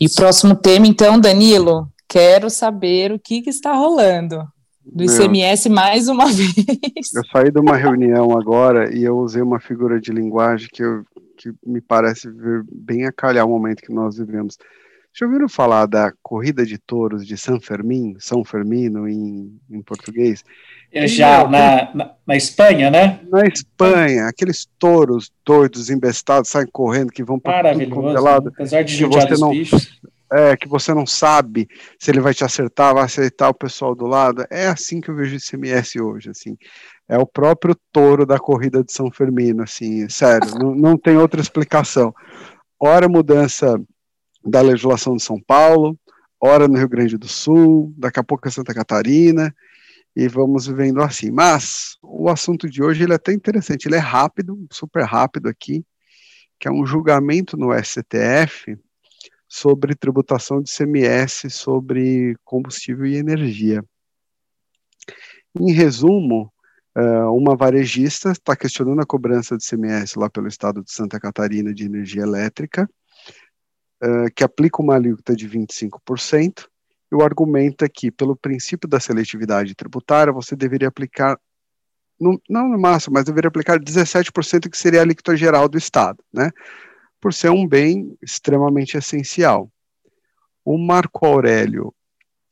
E 0.00 0.08
próximo 0.08 0.54
tema, 0.56 0.86
então, 0.86 1.20
Danilo, 1.20 1.92
quero 2.08 2.48
saber 2.48 3.12
o 3.12 3.18
que, 3.18 3.42
que 3.42 3.50
está 3.50 3.74
rolando 3.74 4.48
do 4.84 5.04
ICMS 5.04 5.68
Meu, 5.68 5.76
mais 5.76 6.08
uma 6.08 6.26
vez. 6.32 7.14
Eu 7.14 7.24
saí 7.30 7.50
de 7.50 7.60
uma 7.60 7.76
reunião 7.76 8.36
agora 8.36 8.94
e 8.94 9.02
eu 9.04 9.18
usei 9.18 9.42
uma 9.42 9.60
figura 9.60 10.00
de 10.00 10.10
linguagem 10.12 10.68
que, 10.72 10.82
eu, 10.82 11.04
que 11.36 11.52
me 11.64 11.80
parece 11.80 12.28
bem 12.72 13.06
a 13.06 13.12
calhar 13.12 13.46
o 13.46 13.50
momento 13.50 13.82
que 13.82 13.92
nós 13.92 14.16
vivemos. 14.16 14.56
Já 15.12 15.26
ouviram 15.26 15.48
falar 15.48 15.86
da 15.86 16.12
corrida 16.22 16.64
de 16.64 16.78
touros 16.78 17.26
de 17.26 17.36
São 17.36 17.60
Fermin, 17.60 18.14
São 18.18 18.44
Fermino 18.44 19.08
em, 19.08 19.58
em 19.68 19.82
português? 19.82 20.44
É 20.92 21.06
já 21.06 21.48
na, 21.48 21.94
na, 21.94 22.14
na, 22.26 22.36
Espanha, 22.36 22.90
né? 22.90 23.20
Na 23.28 23.44
Espanha, 23.44 24.28
aqueles 24.28 24.68
touros 24.78 25.30
doidos, 25.44 25.90
embestados, 25.90 26.50
saem 26.50 26.66
correndo, 26.72 27.10
que 27.10 27.24
vão 27.24 27.40
para 27.40 27.72
tudo 27.74 28.16
é 28.16 28.20
lado. 28.20 28.48
Apesar 28.54 28.82
de 28.82 28.94
judiar 28.94 29.32
os 29.32 29.50
bichos. 29.50 30.00
É, 30.32 30.56
que 30.56 30.68
você 30.68 30.94
não 30.94 31.04
sabe 31.04 31.68
se 31.98 32.10
ele 32.10 32.20
vai 32.20 32.32
te 32.32 32.44
acertar, 32.44 32.94
vai 32.94 33.02
acertar 33.04 33.48
o 33.50 33.54
pessoal 33.54 33.96
do 33.96 34.06
lado. 34.06 34.44
É 34.48 34.68
assim 34.68 35.00
que 35.00 35.10
eu 35.10 35.16
vejo 35.16 35.34
o 35.34 35.36
ICMS 35.36 36.00
hoje, 36.00 36.30
assim. 36.30 36.56
é 37.08 37.18
o 37.18 37.26
próprio 37.26 37.76
touro 37.92 38.24
da 38.24 38.38
corrida 38.38 38.84
de 38.84 38.92
São 38.92 39.10
Fermino, 39.10 39.64
assim, 39.64 40.08
sério, 40.08 40.56
não, 40.56 40.74
não 40.74 40.96
tem 40.96 41.16
outra 41.16 41.40
explicação. 41.40 42.14
Ora 42.78 43.08
mudança 43.08 43.80
da 44.44 44.60
legislação 44.60 45.16
de 45.16 45.22
São 45.22 45.40
Paulo, 45.40 45.98
ora 46.40 46.68
no 46.68 46.78
Rio 46.78 46.88
Grande 46.88 47.18
do 47.18 47.28
Sul, 47.28 47.92
daqui 47.96 48.20
a 48.20 48.24
pouco 48.24 48.46
é 48.46 48.50
Santa 48.50 48.72
Catarina, 48.72 49.54
e 50.14 50.28
vamos 50.28 50.66
vivendo 50.66 51.02
assim. 51.02 51.30
Mas 51.30 51.96
o 52.02 52.28
assunto 52.28 52.68
de 52.68 52.82
hoje 52.82 53.02
ele 53.02 53.12
é 53.12 53.16
até 53.16 53.32
interessante, 53.32 53.86
ele 53.86 53.96
é 53.96 53.98
rápido, 53.98 54.66
super 54.70 55.04
rápido 55.04 55.48
aqui, 55.48 55.84
que 56.58 56.68
é 56.68 56.70
um 56.70 56.86
julgamento 56.86 57.56
no 57.56 57.72
STF 57.72 58.78
sobre 59.52 59.96
tributação 59.96 60.62
de 60.62 60.70
CMS 60.70 61.50
sobre 61.50 62.36
combustível 62.44 63.04
e 63.04 63.16
energia. 63.16 63.84
Em 65.58 65.72
resumo, 65.72 66.52
uma 67.34 67.56
varejista 67.56 68.30
está 68.30 68.54
questionando 68.54 69.00
a 69.00 69.06
cobrança 69.06 69.56
de 69.56 69.66
CMS 69.66 70.14
lá 70.14 70.30
pelo 70.30 70.46
estado 70.46 70.84
de 70.84 70.92
Santa 70.92 71.18
Catarina 71.18 71.74
de 71.74 71.84
energia 71.84 72.22
elétrica, 72.22 72.88
que 74.36 74.44
aplica 74.44 74.80
uma 74.80 74.94
alíquota 74.94 75.34
de 75.34 75.48
25%, 75.48 76.68
e 77.10 77.16
o 77.16 77.22
argumento 77.22 77.84
é 77.84 77.88
que, 77.88 78.08
pelo 78.08 78.36
princípio 78.36 78.88
da 78.88 79.00
seletividade 79.00 79.74
tributária, 79.74 80.32
você 80.32 80.54
deveria 80.54 80.86
aplicar, 80.86 81.36
não 82.20 82.68
no 82.68 82.78
máximo, 82.78 83.14
mas 83.14 83.24
deveria 83.24 83.48
aplicar 83.48 83.80
17%, 83.80 84.70
que 84.70 84.78
seria 84.78 85.00
a 85.00 85.02
alíquota 85.02 85.36
geral 85.36 85.68
do 85.68 85.76
Estado, 85.76 86.22
né? 86.32 86.52
Por 87.20 87.34
ser 87.34 87.50
um 87.50 87.66
bem 87.66 88.16
extremamente 88.22 88.96
essencial. 88.96 89.70
O 90.64 90.78
Marco 90.78 91.26
Aurélio 91.26 91.94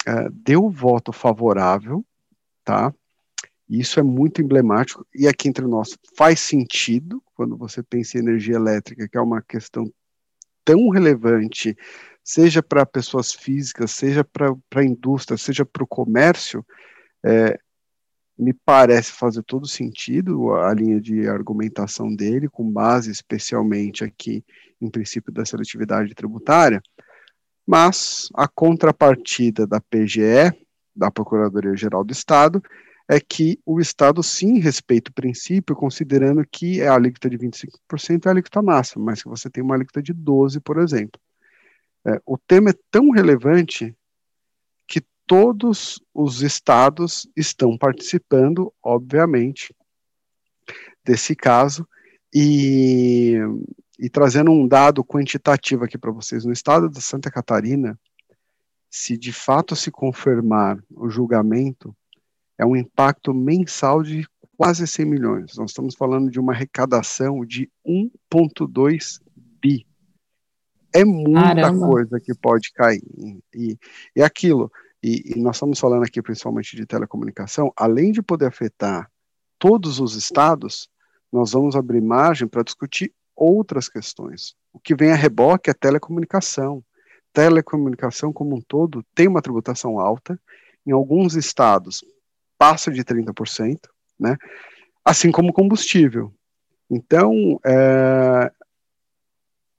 uh, 0.06 0.30
deu 0.30 0.68
voto 0.68 1.12
favorável, 1.12 2.04
tá? 2.64 2.92
Isso 3.68 4.00
é 4.00 4.02
muito 4.02 4.40
emblemático, 4.40 5.06
e 5.14 5.28
aqui 5.28 5.48
entre 5.48 5.66
nós 5.66 5.96
faz 6.16 6.40
sentido, 6.40 7.22
quando 7.34 7.56
você 7.56 7.82
pensa 7.82 8.16
em 8.16 8.22
energia 8.22 8.56
elétrica, 8.56 9.06
que 9.06 9.16
é 9.16 9.20
uma 9.20 9.42
questão 9.42 9.92
tão 10.64 10.88
relevante 10.88 11.76
seja 12.28 12.62
para 12.62 12.84
pessoas 12.84 13.32
físicas, 13.32 13.90
seja 13.90 14.22
para 14.22 14.54
a 14.74 14.84
indústria, 14.84 15.38
seja 15.38 15.64
para 15.64 15.82
o 15.82 15.86
comércio, 15.86 16.62
é, 17.24 17.58
me 18.38 18.52
parece 18.52 19.12
fazer 19.12 19.42
todo 19.42 19.66
sentido 19.66 20.54
a 20.54 20.72
linha 20.72 21.00
de 21.00 21.26
argumentação 21.28 22.14
dele, 22.14 22.48
com 22.48 22.70
base 22.70 23.10
especialmente 23.10 24.04
aqui 24.04 24.44
em 24.80 24.88
princípio 24.88 25.32
da 25.32 25.44
seletividade 25.44 26.14
tributária, 26.14 26.80
mas 27.66 28.28
a 28.34 28.46
contrapartida 28.46 29.66
da 29.66 29.80
PGE, 29.80 30.52
da 30.94 31.10
Procuradoria-Geral 31.10 32.04
do 32.04 32.12
Estado, 32.12 32.62
é 33.08 33.18
que 33.18 33.58
o 33.64 33.80
Estado 33.80 34.22
sim 34.22 34.58
respeita 34.58 35.10
o 35.10 35.14
princípio, 35.14 35.74
considerando 35.74 36.46
que 36.50 36.82
a 36.82 36.94
alíquota 36.94 37.28
de 37.28 37.38
25% 37.38 38.26
é 38.26 38.28
a 38.28 38.32
alíquota 38.32 38.62
máxima, 38.62 39.04
mas 39.06 39.22
que 39.22 39.28
você 39.28 39.50
tem 39.50 39.64
uma 39.64 39.74
alíquota 39.74 40.02
de 40.02 40.14
12%, 40.14 40.60
por 40.62 40.78
exemplo. 40.78 41.20
É, 42.06 42.20
o 42.24 42.38
tema 42.38 42.70
é 42.70 42.74
tão 42.90 43.10
relevante 43.10 43.96
todos 45.28 46.02
os 46.14 46.40
estados 46.40 47.28
estão 47.36 47.76
participando, 47.76 48.72
obviamente, 48.82 49.76
desse 51.04 51.36
caso, 51.36 51.86
e, 52.34 53.36
e 53.98 54.08
trazendo 54.08 54.50
um 54.50 54.66
dado 54.66 55.04
quantitativo 55.04 55.84
aqui 55.84 55.98
para 55.98 56.10
vocês. 56.10 56.46
No 56.46 56.52
estado 56.52 56.88
de 56.88 57.00
Santa 57.02 57.30
Catarina, 57.30 57.98
se 58.90 59.18
de 59.18 59.32
fato 59.32 59.76
se 59.76 59.90
confirmar 59.90 60.82
o 60.90 61.10
julgamento, 61.10 61.94
é 62.56 62.64
um 62.64 62.74
impacto 62.74 63.34
mensal 63.34 64.02
de 64.02 64.26
quase 64.56 64.86
100 64.86 65.04
milhões. 65.04 65.56
Nós 65.56 65.70
estamos 65.70 65.94
falando 65.94 66.30
de 66.30 66.40
uma 66.40 66.54
arrecadação 66.54 67.44
de 67.44 67.70
1,2 67.86 69.20
bi 69.60 69.86
é 70.92 71.04
muita 71.04 71.54
Caramba. 71.54 71.86
coisa 71.86 72.20
que 72.20 72.34
pode 72.34 72.72
cair. 72.72 73.02
E, 73.54 73.78
e 74.16 74.22
aquilo, 74.22 74.70
e, 75.02 75.32
e, 75.34 75.40
nós 75.40 75.56
estamos 75.56 75.78
falando 75.78 76.04
aqui 76.04 76.20
principalmente 76.20 76.74
de 76.74 76.84
telecomunicação, 76.84 77.72
além 77.76 78.10
de 78.10 78.22
poder 78.22 78.46
afetar 78.46 79.10
todos 79.58 80.00
os 80.00 80.14
estados, 80.14 80.88
nós 81.32 81.52
vamos 81.52 81.76
abrir 81.76 82.00
margem 82.00 82.48
para 82.48 82.62
discutir 82.62 83.12
outras 83.34 83.88
questões. 83.88 84.54
O 84.72 84.80
que 84.80 84.94
vem 84.94 85.12
a 85.12 85.16
reboque 85.16 85.70
é 85.70 85.74
telecomunicação. 85.74 86.82
Telecomunicação 87.32 88.32
como 88.32 88.56
um 88.56 88.60
todo 88.60 89.04
tem 89.14 89.28
uma 89.28 89.42
tributação 89.42 90.00
alta, 90.00 90.40
em 90.84 90.90
alguns 90.90 91.36
estados 91.36 92.02
passa 92.56 92.90
de 92.90 93.04
30%, 93.04 93.78
né? 94.18 94.36
assim 95.04 95.30
como 95.30 95.52
combustível. 95.52 96.34
Então, 96.90 97.60
é, 97.64 98.50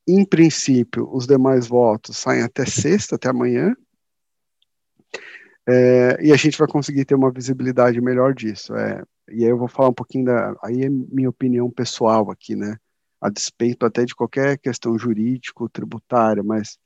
em 0.07 0.23
princípio, 0.23 1.09
os 1.11 1.27
demais 1.27 1.67
votos 1.67 2.17
saem 2.17 2.41
até 2.41 2.65
sexta, 2.65 3.15
até 3.15 3.29
amanhã, 3.29 3.75
é, 5.69 6.17
e 6.25 6.33
a 6.33 6.35
gente 6.35 6.57
vai 6.57 6.67
conseguir 6.67 7.05
ter 7.05 7.13
uma 7.15 7.31
visibilidade 7.31 8.01
melhor 8.01 8.33
disso. 8.33 8.75
É, 8.75 9.03
e 9.29 9.43
aí 9.43 9.51
eu 9.51 9.57
vou 9.57 9.67
falar 9.67 9.89
um 9.89 9.93
pouquinho 9.93 10.25
da, 10.25 10.55
aí 10.63 10.83
é 10.83 10.89
minha 10.89 11.29
opinião 11.29 11.69
pessoal 11.69 12.31
aqui, 12.31 12.55
né, 12.55 12.77
a 13.21 13.29
despeito 13.29 13.85
até 13.85 14.03
de 14.03 14.15
qualquer 14.15 14.57
questão 14.57 14.97
jurídico, 14.97 15.69
tributária, 15.69 16.43
mas 16.43 16.77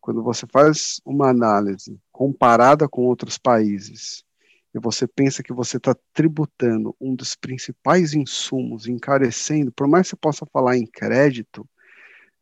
quando 0.00 0.22
você 0.22 0.46
faz 0.52 1.00
uma 1.04 1.28
análise 1.30 1.98
comparada 2.12 2.88
com 2.88 3.02
outros 3.02 3.38
países, 3.38 4.24
e 4.74 4.78
você 4.78 5.06
pensa 5.06 5.42
que 5.42 5.52
você 5.52 5.78
está 5.78 5.96
tributando 6.12 6.94
um 7.00 7.14
dos 7.14 7.34
principais 7.34 8.14
insumos, 8.14 8.86
encarecendo, 8.86 9.72
por 9.72 9.88
mais 9.88 10.06
que 10.06 10.10
você 10.10 10.16
possa 10.16 10.46
falar 10.46 10.76
em 10.76 10.86
crédito, 10.86 11.68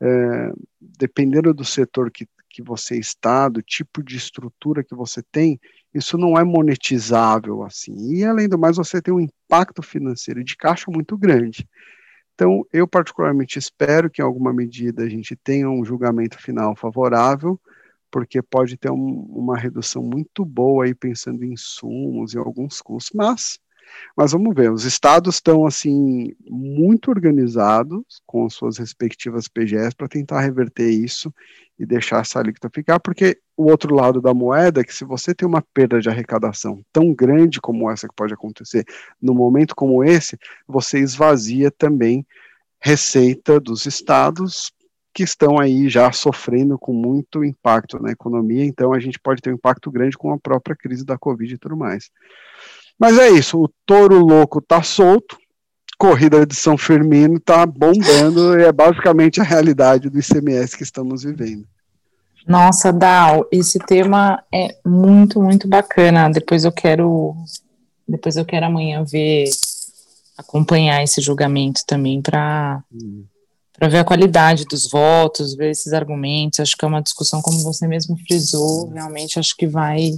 é, 0.00 0.52
dependendo 0.80 1.54
do 1.54 1.64
setor 1.64 2.11
que, 2.11 2.28
que 2.49 2.62
você 2.62 2.99
está, 2.99 3.49
do 3.49 3.62
tipo 3.62 4.02
de 4.02 4.17
estrutura 4.17 4.85
que 4.85 4.95
você 4.95 5.23
tem, 5.31 5.61
isso 5.93 6.17
não 6.19 6.38
é 6.38 6.45
monetizável 6.45 7.62
assim. 7.62 7.95
E 8.14 8.25
além 8.25 8.49
do 8.49 8.59
mais, 8.59 8.76
você 8.76 9.00
tem 9.00 9.12
um 9.12 9.21
impacto 9.21 9.83
financeiro 9.83 10.43
de 10.45 10.57
caixa 10.57 10.90
muito 10.90 11.17
grande. 11.17 11.69
Então, 12.35 12.64
eu 12.73 12.87
particularmente 12.87 13.59
espero 13.59 14.09
que 14.09 14.23
em 14.23 14.25
alguma 14.25 14.52
medida 14.52 15.02
a 15.02 15.09
gente 15.09 15.35
tenha 15.35 15.69
um 15.69 15.85
julgamento 15.85 16.38
final 16.38 16.76
favorável, 16.76 17.61
porque 18.11 18.40
pode 18.40 18.76
ter 18.76 18.90
um, 18.90 19.26
uma 19.28 19.57
redução 19.57 20.02
muito 20.02 20.45
boa 20.45 20.85
aí 20.85 20.95
pensando 20.95 21.45
em 21.45 21.52
insumos 21.52 22.35
e 22.35 22.38
alguns 22.38 22.81
custos, 22.81 23.12
mas 23.14 23.59
mas 24.16 24.33
vamos 24.33 24.54
ver, 24.54 24.73
os 24.73 24.85
estados 24.85 25.37
estão 25.37 25.66
assim 25.66 26.35
muito 26.49 27.11
organizados 27.11 28.23
com 28.26 28.49
suas 28.50 28.78
respectivas 28.78 29.49
PGS 29.49 29.95
para 29.97 30.09
tentar 30.09 30.40
reverter 30.40 30.90
isso 30.90 31.33
e 31.78 31.87
deixar 31.87 32.21
essa 32.21 32.40
alíquota 32.40 32.68
ficar, 32.73 32.99
porque 32.99 33.38
o 33.57 33.71
outro 33.71 33.95
lado 33.95 34.21
da 34.21 34.35
moeda 34.35 34.80
é 34.80 34.85
que 34.85 34.95
se 34.95 35.04
você 35.04 35.35
tem 35.35 35.47
uma 35.47 35.62
perda 35.73 36.00
de 36.00 36.09
arrecadação 36.09 36.83
tão 36.92 37.14
grande 37.14 37.61
como 37.61 37.90
essa 37.90 38.09
que 38.09 38.14
pode 38.14 38.35
acontecer 38.35 38.85
no 39.23 39.35
momento 39.35 39.76
como 39.76 40.02
esse, 40.02 40.37
você 40.66 40.99
esvazia 40.99 41.71
também 41.71 42.26
receita 42.80 43.61
dos 43.61 43.87
estados 43.87 44.73
que 45.18 45.23
estão 45.23 45.59
aí 45.59 45.88
já 45.88 46.12
sofrendo 46.12 46.78
com 46.78 46.92
muito 46.92 47.42
impacto 47.42 48.00
na 48.00 48.12
economia, 48.12 48.64
então 48.64 48.92
a 48.92 49.00
gente 49.00 49.18
pode 49.18 49.40
ter 49.40 49.50
um 49.50 49.54
impacto 49.54 49.90
grande 49.90 50.16
com 50.16 50.33
a 50.33 50.38
própria 50.38 50.76
crise 50.76 51.04
da 51.04 51.18
Covid 51.18 51.54
e 51.54 51.59
tudo 51.59 51.76
mais. 51.76 52.11
Mas 52.99 53.17
é 53.19 53.31
isso, 53.31 53.62
o 53.62 53.71
touro 53.87 54.19
louco 54.19 54.61
tá 54.61 54.83
solto, 54.83 55.38
corrida 55.97 56.45
de 56.45 56.55
São 56.55 56.76
Firmino 56.76 57.38
tá 57.38 57.64
bombando, 57.64 58.59
e 58.59 58.64
é 58.64 58.73
basicamente 58.73 59.40
a 59.40 59.45
realidade 59.45 60.11
do 60.11 60.19
ICMS 60.19 60.76
que 60.76 60.83
estamos 60.83 61.23
vivendo. 61.23 61.67
Nossa, 62.47 62.90
Dal, 62.90 63.47
esse 63.52 63.78
tema 63.78 64.43
é 64.52 64.75
muito, 64.85 65.43
muito 65.43 65.69
bacana. 65.69 66.31
Depois 66.31 66.64
eu 66.64 66.73
quero, 66.73 67.37
depois 68.09 68.37
eu 68.37 68.45
quero 68.45 68.64
amanhã 68.64 69.05
ver, 69.05 69.45
acompanhar 70.37 71.02
esse 71.02 71.21
julgamento 71.21 71.83
também 71.87 72.23
para 72.23 72.83
hum. 72.90 73.25
para 73.78 73.88
ver 73.88 73.99
a 73.99 74.05
qualidade 74.05 74.64
dos 74.64 74.88
votos, 74.88 75.55
ver 75.55 75.73
esses 75.73 75.93
argumentos. 75.93 76.61
Acho 76.61 76.75
que 76.75 76.87
é 76.87 76.88
uma 76.88 77.02
discussão, 77.02 77.43
como 77.43 77.62
você 77.62 77.87
mesmo 77.87 78.17
frisou, 78.26 78.88
realmente 78.88 79.38
acho 79.38 79.55
que 79.55 79.67
vai 79.67 80.12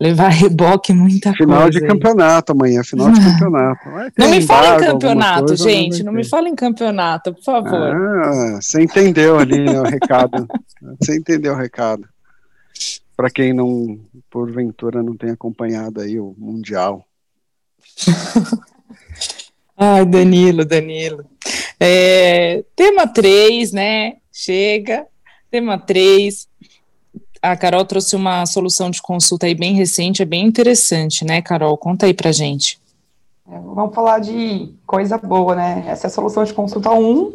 levar 0.00 0.28
reboque 0.28 0.92
muita 0.92 1.32
final 1.32 1.62
coisa. 1.62 1.78
Final 1.78 1.88
de 1.88 1.94
campeonato 1.94 2.52
amanhã, 2.52 2.82
final 2.84 3.10
de 3.10 3.20
campeonato. 3.24 3.88
Não 4.18 4.28
me 4.28 4.42
fala 4.42 4.76
em 4.76 4.86
campeonato, 4.86 5.46
coisa, 5.46 5.64
gente, 5.64 5.98
não, 6.02 6.12
não 6.12 6.18
me 6.18 6.24
fala 6.24 6.48
em 6.48 6.54
campeonato, 6.54 7.34
por 7.34 7.42
favor. 7.42 7.94
Ah, 7.94 8.58
você 8.60 8.82
entendeu 8.82 9.38
ali 9.38 9.64
né, 9.64 9.80
o 9.80 9.84
recado. 9.84 10.46
Você 11.00 11.16
entendeu 11.16 11.52
o 11.52 11.56
recado. 11.56 12.08
Para 13.16 13.30
quem 13.30 13.52
não, 13.52 13.98
porventura, 14.28 15.02
não 15.02 15.16
tem 15.16 15.30
acompanhado 15.30 16.00
aí 16.00 16.18
o 16.18 16.34
Mundial. 16.36 17.04
Ai, 19.76 20.04
Danilo, 20.04 20.64
Danilo. 20.64 21.24
É, 21.78 22.64
tema 22.74 23.06
3, 23.06 23.72
né? 23.72 24.14
Chega. 24.32 25.06
Tema 25.50 25.78
3 25.78 26.48
a 27.44 27.56
Carol 27.56 27.84
trouxe 27.84 28.16
uma 28.16 28.46
solução 28.46 28.90
de 28.90 29.02
consulta 29.02 29.44
aí 29.44 29.54
bem 29.54 29.74
recente, 29.74 30.22
é 30.22 30.24
bem 30.24 30.46
interessante, 30.46 31.26
né, 31.26 31.42
Carol? 31.42 31.76
Conta 31.76 32.06
aí 32.06 32.14
pra 32.14 32.32
gente. 32.32 32.80
É, 33.46 33.58
vamos 33.58 33.94
falar 33.94 34.20
de 34.20 34.72
coisa 34.86 35.18
boa, 35.18 35.54
né? 35.54 35.84
Essa 35.86 36.06
é 36.06 36.08
a 36.08 36.10
solução 36.10 36.42
de 36.42 36.54
consulta 36.54 36.90
1 36.90 37.32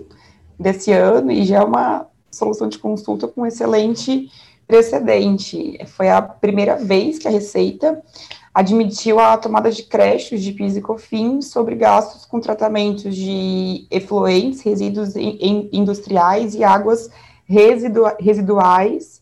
desse 0.60 0.92
ano 0.92 1.32
e 1.32 1.46
já 1.46 1.58
é 1.58 1.64
uma 1.64 2.08
solução 2.32 2.68
de 2.68 2.80
consulta 2.80 3.28
com 3.28 3.46
excelente 3.46 4.32
precedente. 4.68 5.80
Foi 5.86 6.10
a 6.10 6.24
primeira 6.24 6.76
vez 6.76 7.20
que 7.20 7.28
a 7.28 7.32
Receita 7.32 8.02
admitiu 8.52 9.20
a 9.20 9.38
tomada 9.38 9.70
de 9.70 9.84
créditos 9.84 10.42
de 10.42 10.52
PIS 10.54 10.76
e 10.76 10.82
COFINS 10.82 11.52
sobre 11.52 11.76
gastos 11.76 12.26
com 12.26 12.40
tratamentos 12.40 13.16
de 13.16 13.86
efluentes, 13.92 14.62
resíduos 14.62 15.16
industriais 15.16 16.56
e 16.56 16.64
águas 16.64 17.12
residu 17.46 18.04
residuais, 18.20 19.22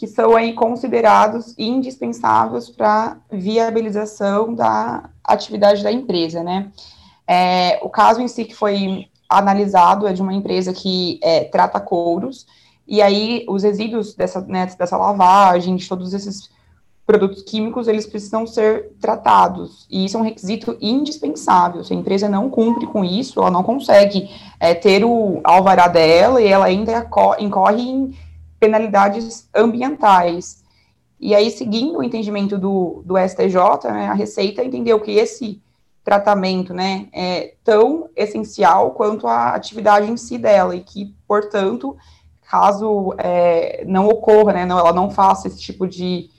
que 0.00 0.06
são 0.06 0.34
aí 0.34 0.54
considerados 0.54 1.54
indispensáveis 1.58 2.70
para 2.70 3.18
viabilização 3.30 4.54
da 4.54 5.10
atividade 5.22 5.82
da 5.82 5.92
empresa, 5.92 6.42
né? 6.42 6.72
É, 7.28 7.78
o 7.82 7.90
caso 7.90 8.22
em 8.22 8.26
si 8.26 8.46
que 8.46 8.54
foi 8.54 9.08
analisado 9.28 10.06
é 10.06 10.14
de 10.14 10.22
uma 10.22 10.32
empresa 10.32 10.72
que 10.72 11.20
é, 11.22 11.44
trata 11.44 11.78
couros, 11.78 12.46
e 12.88 13.02
aí 13.02 13.44
os 13.46 13.62
resíduos 13.62 14.14
dessa, 14.14 14.40
né, 14.40 14.64
dessa 14.78 14.96
lavagem, 14.96 15.76
de 15.76 15.86
todos 15.86 16.14
esses 16.14 16.48
produtos 17.06 17.42
químicos, 17.42 17.86
eles 17.86 18.06
precisam 18.06 18.46
ser 18.46 18.92
tratados, 19.02 19.86
e 19.90 20.06
isso 20.06 20.16
é 20.16 20.20
um 20.20 20.24
requisito 20.24 20.78
indispensável. 20.80 21.84
Se 21.84 21.92
a 21.92 21.96
empresa 21.96 22.26
não 22.26 22.48
cumpre 22.48 22.86
com 22.86 23.04
isso, 23.04 23.38
ela 23.38 23.50
não 23.50 23.62
consegue 23.62 24.30
é, 24.58 24.72
ter 24.72 25.04
o 25.04 25.42
alvará 25.44 25.88
dela 25.88 26.40
e 26.40 26.46
ela 26.46 26.64
ainda 26.64 27.06
incorre 27.38 27.82
em 27.82 28.16
penalidades 28.60 29.48
ambientais. 29.54 30.62
E 31.18 31.34
aí, 31.34 31.50
seguindo 31.50 31.98
o 31.98 32.02
entendimento 32.02 32.56
do, 32.56 33.02
do 33.04 33.18
STJ, 33.18 33.90
né, 33.90 34.06
a 34.08 34.14
Receita 34.14 34.62
entendeu 34.62 35.00
que 35.00 35.12
esse 35.12 35.60
tratamento 36.04 36.72
né, 36.72 37.08
é 37.12 37.54
tão 37.64 38.08
essencial 38.14 38.92
quanto 38.92 39.26
a 39.26 39.54
atividade 39.54 40.10
em 40.10 40.16
si 40.16 40.38
dela, 40.38 40.76
e 40.76 40.80
que, 40.80 41.14
portanto, 41.26 41.96
caso 42.42 43.14
é, 43.18 43.84
não 43.86 44.06
ocorra, 44.06 44.52
né, 44.52 44.66
não, 44.66 44.78
ela 44.78 44.92
não 44.92 45.10
faça 45.10 45.48
esse 45.48 45.60
tipo 45.60 45.88
de 45.88 46.30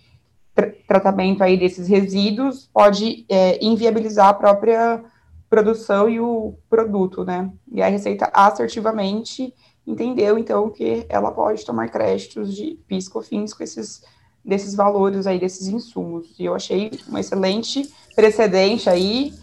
tratamento 0.87 1.43
aí 1.43 1.57
desses 1.57 1.87
resíduos 1.87 2.69
pode 2.73 3.25
é, 3.29 3.63
inviabilizar 3.63 4.27
a 4.27 4.33
própria 4.33 5.01
produção 5.49 6.09
e 6.09 6.19
o 6.19 6.55
produto, 6.69 7.23
né? 7.23 7.51
E 7.71 7.81
a 7.81 7.87
Receita 7.87 8.29
assertivamente 8.33 9.53
entendeu, 9.85 10.38
então, 10.38 10.69
que 10.69 11.05
ela 11.09 11.31
pode 11.31 11.65
tomar 11.65 11.89
créditos 11.89 12.55
de 12.55 12.77
PIS, 12.88 13.07
COFINS 13.07 13.53
com 13.53 13.63
esses 13.63 14.01
desses 14.43 14.75
valores 14.75 15.27
aí, 15.27 15.39
desses 15.39 15.67
insumos. 15.67 16.33
E 16.39 16.45
eu 16.45 16.55
achei 16.55 16.91
um 17.09 17.17
excelente 17.17 17.89
precedente 18.15 18.89
aí, 18.89 19.33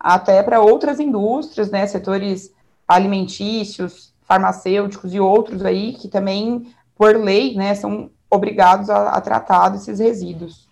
até 0.00 0.42
para 0.42 0.60
outras 0.60 0.98
indústrias, 0.98 1.70
né, 1.70 1.86
setores 1.86 2.52
alimentícios, 2.88 4.14
farmacêuticos 4.26 5.14
e 5.14 5.20
outros 5.20 5.64
aí, 5.64 5.92
que 5.92 6.08
também, 6.08 6.66
por 6.96 7.16
lei, 7.16 7.54
né, 7.54 7.74
são 7.74 8.10
obrigados 8.30 8.90
a, 8.90 9.10
a 9.10 9.20
tratar 9.20 9.68
desses 9.68 9.98
resíduos. 9.98 10.66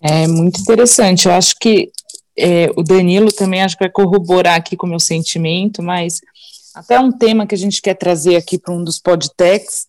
É 0.00 0.26
muito 0.26 0.60
interessante. 0.60 1.26
Eu 1.26 1.32
acho 1.32 1.56
que 1.58 1.90
é, 2.36 2.70
o 2.76 2.82
Danilo 2.82 3.32
também 3.32 3.62
acho 3.62 3.76
que 3.76 3.84
vai 3.84 3.90
corroborar 3.90 4.56
aqui 4.56 4.76
com 4.76 4.86
o 4.86 4.90
meu 4.90 5.00
sentimento, 5.00 5.82
mas 5.82 6.20
até 6.74 6.98
um 6.98 7.12
tema 7.12 7.46
que 7.46 7.54
a 7.54 7.58
gente 7.58 7.80
quer 7.80 7.94
trazer 7.94 8.36
aqui 8.36 8.58
para 8.58 8.74
um 8.74 8.82
dos 8.82 8.98
podtex 8.98 9.86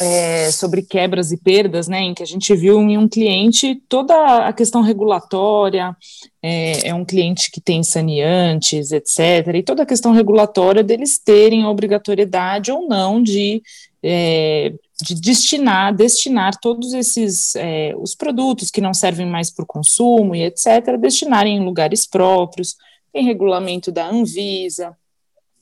é, 0.00 0.50
sobre 0.50 0.82
quebras 0.82 1.32
e 1.32 1.36
perdas, 1.36 1.88
né, 1.88 2.00
em 2.00 2.14
que 2.14 2.22
a 2.22 2.26
gente 2.26 2.54
viu 2.54 2.80
em 2.80 2.96
um 2.96 3.08
cliente 3.08 3.82
toda 3.88 4.46
a 4.46 4.52
questão 4.52 4.80
regulatória, 4.80 5.96
é, 6.42 6.88
é, 6.88 6.94
um 6.94 7.04
cliente 7.04 7.50
que 7.50 7.60
tem 7.60 7.82
saneantes, 7.82 8.92
etc., 8.92 9.54
e 9.54 9.62
toda 9.62 9.82
a 9.82 9.86
questão 9.86 10.12
regulatória 10.12 10.82
deles 10.84 11.18
terem 11.18 11.64
a 11.64 11.70
obrigatoriedade 11.70 12.70
ou 12.70 12.86
não 12.86 13.22
de 13.22 13.62
é, 14.04 14.72
de 15.00 15.14
destinar, 15.14 15.94
destinar 15.94 16.58
todos 16.60 16.92
esses, 16.92 17.54
é, 17.56 17.92
os 17.96 18.14
produtos 18.14 18.70
que 18.70 18.80
não 18.80 18.94
servem 18.94 19.26
mais 19.26 19.50
para 19.50 19.64
o 19.64 19.66
consumo 19.66 20.34
e 20.34 20.44
etc., 20.44 20.96
destinarem 20.98 21.56
em 21.56 21.64
lugares 21.64 22.06
próprios, 22.06 22.76
tem 23.12 23.24
regulamento 23.24 23.90
da 23.90 24.08
Anvisa, 24.08 24.96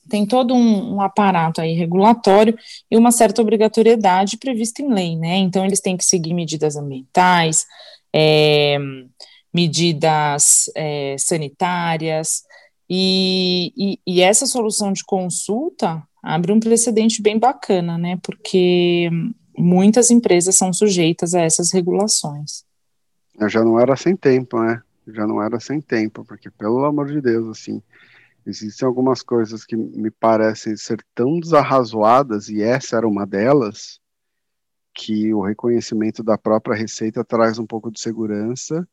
tem 0.09 0.25
todo 0.25 0.53
um, 0.53 0.95
um, 0.95 1.01
aparato 1.01 1.61
aí 1.61 1.73
regulatório 1.73 2.57
e 2.89 2.97
uma 2.97 3.11
certa 3.11 3.41
obrigatoriedade 3.41 4.37
prevista 4.37 4.81
em 4.81 4.91
lei, 4.91 5.15
né? 5.15 5.37
Então, 5.37 5.65
eles 5.65 5.79
têm 5.79 5.95
que 5.95 6.05
seguir 6.05 6.33
medidas 6.33 6.75
ambientais, 6.75 7.65
é, 8.13 8.77
medidas 9.53 10.69
é, 10.75 11.15
sanitárias, 11.17 12.43
e, 12.93 13.71
e, 13.77 13.99
e, 14.05 14.21
essa 14.21 14.45
solução 14.45 14.91
de 14.91 15.01
consulta 15.05 16.03
abre 16.21 16.51
um 16.51 16.59
precedente 16.59 17.21
bem 17.21 17.39
bacana, 17.39 17.97
né? 17.97 18.19
Porque 18.21 19.09
muitas 19.57 20.11
empresas 20.11 20.57
são 20.57 20.73
sujeitas 20.73 21.33
a 21.33 21.39
essas 21.39 21.71
regulações. 21.71 22.65
Eu 23.39 23.47
já 23.47 23.63
não 23.63 23.79
era 23.79 23.95
sem 23.95 24.13
tempo, 24.13 24.59
né? 24.59 24.81
Já 25.07 25.25
não 25.25 25.41
era 25.41 25.57
sem 25.57 25.79
tempo, 25.79 26.25
porque 26.25 26.49
pelo 26.51 26.83
amor 26.83 27.07
de 27.07 27.21
Deus, 27.21 27.57
assim, 27.57 27.81
existem 28.45 28.87
algumas 28.87 29.21
coisas 29.21 29.65
que 29.65 29.75
me 29.75 30.09
parecem 30.09 30.75
ser 30.75 31.03
tão 31.13 31.39
desarrazoadas 31.39 32.49
e 32.49 32.61
essa 32.61 32.97
era 32.97 33.07
uma 33.07 33.25
delas, 33.25 33.99
que 34.93 35.33
o 35.33 35.41
reconhecimento 35.41 36.23
da 36.23 36.37
própria 36.37 36.75
receita 36.75 37.23
traz 37.23 37.57
um 37.57 37.65
pouco 37.65 37.91
de 37.91 37.99
segurança 37.99 38.87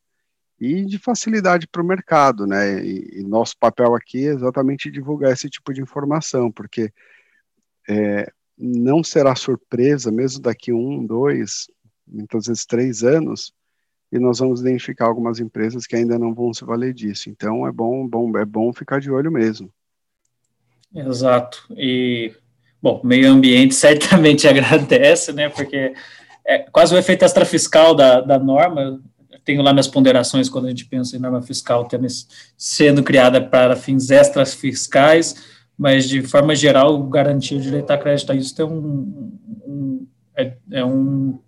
e 0.60 0.84
de 0.84 0.98
facilidade 0.98 1.66
para 1.68 1.82
o 1.82 1.86
mercado, 1.86 2.46
né? 2.46 2.84
E, 2.84 3.20
e, 3.20 3.22
nosso 3.22 3.56
papel 3.58 3.94
aqui 3.94 4.26
é 4.26 4.32
exatamente 4.32 4.90
divulgar 4.90 5.32
esse 5.32 5.48
tipo 5.48 5.72
de 5.72 5.80
informação, 5.80 6.50
porque 6.50 6.92
é, 7.88 8.30
não 8.56 9.02
será 9.04 9.34
surpresa, 9.36 10.10
mesmo 10.10 10.42
daqui 10.42 10.72
um, 10.72 11.04
dois, 11.06 11.68
muitas 12.06 12.46
vezes 12.46 12.66
três 12.66 13.02
anos, 13.02 13.52
e 14.10 14.18
nós 14.18 14.38
vamos 14.38 14.60
identificar 14.60 15.06
algumas 15.06 15.38
empresas 15.38 15.86
que 15.86 15.96
ainda 15.96 16.18
não 16.18 16.34
vão 16.34 16.52
se 16.52 16.64
valer 16.64 16.94
disso. 16.94 17.28
Então 17.28 17.66
é 17.66 17.72
bom, 17.72 18.06
bom 18.06 18.36
é 18.38 18.44
bom 18.44 18.72
ficar 18.72 19.00
de 19.00 19.10
olho 19.10 19.30
mesmo. 19.30 19.70
Exato. 20.94 21.64
E 21.76 22.32
bom, 22.82 23.00
meio 23.04 23.30
ambiente 23.30 23.74
certamente 23.76 24.48
agradece, 24.48 25.32
né? 25.32 25.48
Porque 25.48 25.94
é 26.46 26.58
quase 26.58 26.94
o 26.94 26.98
efeito 26.98 27.24
extrafiscal 27.24 27.94
da, 27.94 28.20
da 28.20 28.38
norma. 28.38 29.00
Eu 29.30 29.38
tenho 29.44 29.62
lá 29.62 29.72
minhas 29.72 29.88
ponderações 29.88 30.48
quando 30.48 30.66
a 30.66 30.70
gente 30.70 30.86
pensa 30.86 31.16
em 31.16 31.20
norma 31.20 31.42
fiscal 31.42 31.86
sendo 32.56 33.02
criada 33.02 33.40
para 33.40 33.76
fins 33.76 34.10
extrafiscais 34.10 34.54
fiscais 34.54 35.58
mas 35.78 36.08
de 36.08 36.22
forma 36.22 36.56
geral, 36.56 37.00
garantir 37.04 37.54
o 37.54 37.60
direito 37.60 37.88
a 37.92 37.96
crédito 37.96 38.32
a 38.32 38.34
isso 38.34 38.60
é 38.60 38.64
um, 38.64 39.32
um 39.64 40.06
é, 40.36 40.56
é, 40.72 40.84
um, 40.84 41.38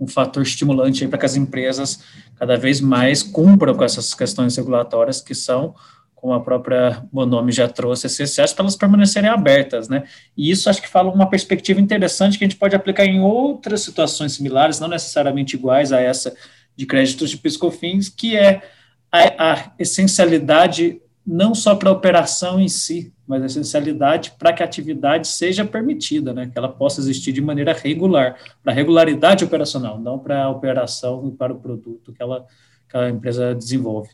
um 0.00 0.06
fator 0.06 0.42
estimulante 0.42 1.06
para 1.08 1.18
que 1.18 1.26
as 1.26 1.36
empresas 1.36 2.00
cada 2.36 2.56
vez 2.56 2.80
mais 2.80 3.22
cumpram 3.22 3.74
com 3.74 3.84
essas 3.84 4.14
questões 4.14 4.56
regulatórias 4.56 5.20
que 5.20 5.34
são, 5.34 5.74
como 6.14 6.32
a 6.32 6.40
própria 6.40 7.04
Bonome 7.12 7.52
já 7.52 7.68
trouxe, 7.68 8.06
essenciais 8.06 8.52
para 8.52 8.64
elas 8.64 8.76
permanecerem 8.76 9.30
abertas, 9.30 9.88
né? 9.88 10.04
E 10.36 10.50
isso 10.50 10.68
acho 10.68 10.82
que 10.82 10.88
fala 10.88 11.12
uma 11.12 11.30
perspectiva 11.30 11.80
interessante 11.80 12.38
que 12.38 12.44
a 12.44 12.48
gente 12.48 12.58
pode 12.58 12.74
aplicar 12.74 13.04
em 13.04 13.20
outras 13.20 13.82
situações 13.82 14.32
similares, 14.32 14.80
não 14.80 14.88
necessariamente 14.88 15.56
iguais 15.56 15.92
a 15.92 16.00
essa 16.00 16.34
de 16.76 16.86
créditos 16.86 17.30
de 17.30 17.36
piscofins, 17.36 18.08
que 18.08 18.36
é 18.36 18.62
a, 19.10 19.52
a 19.52 19.72
essencialidade 19.78 21.00
não 21.28 21.54
só 21.54 21.74
para 21.74 21.90
a 21.90 21.92
operação 21.92 22.58
em 22.58 22.68
si, 22.68 23.12
mas 23.26 23.42
a 23.42 23.46
essencialidade 23.46 24.32
para 24.38 24.50
que 24.50 24.62
a 24.62 24.66
atividade 24.66 25.28
seja 25.28 25.62
permitida, 25.62 26.32
né, 26.32 26.48
que 26.50 26.56
ela 26.56 26.70
possa 26.70 27.02
existir 27.02 27.32
de 27.32 27.42
maneira 27.42 27.74
regular, 27.74 28.38
para 28.62 28.72
regularidade 28.72 29.44
operacional, 29.44 30.00
não 30.00 30.18
para 30.18 30.44
a 30.44 30.48
operação 30.48 31.28
e 31.28 31.36
para 31.36 31.52
o 31.52 31.60
produto 31.60 32.14
que, 32.14 32.22
ela, 32.22 32.46
que 32.88 32.96
a 32.96 33.10
empresa 33.10 33.54
desenvolve. 33.54 34.08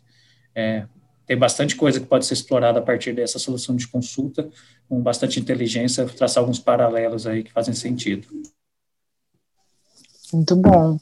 É, 0.57 0.87
tem 1.25 1.39
bastante 1.39 1.77
coisa 1.77 2.01
que 2.01 2.07
pode 2.07 2.27
ser 2.27 2.35
explorada 2.35 2.81
a 2.81 2.83
partir 2.83 3.15
dessa 3.15 3.39
solução 3.39 3.77
de 3.77 3.87
consulta, 3.87 4.51
com 4.89 5.01
bastante 5.01 5.39
inteligência, 5.39 6.05
traçar 6.07 6.43
alguns 6.43 6.59
paralelos 6.59 7.29
aí 7.29 7.45
que 7.45 7.53
fazem 7.53 7.75
sentido. 7.75 8.27
Muito 10.33 10.57
bom. 10.57 10.99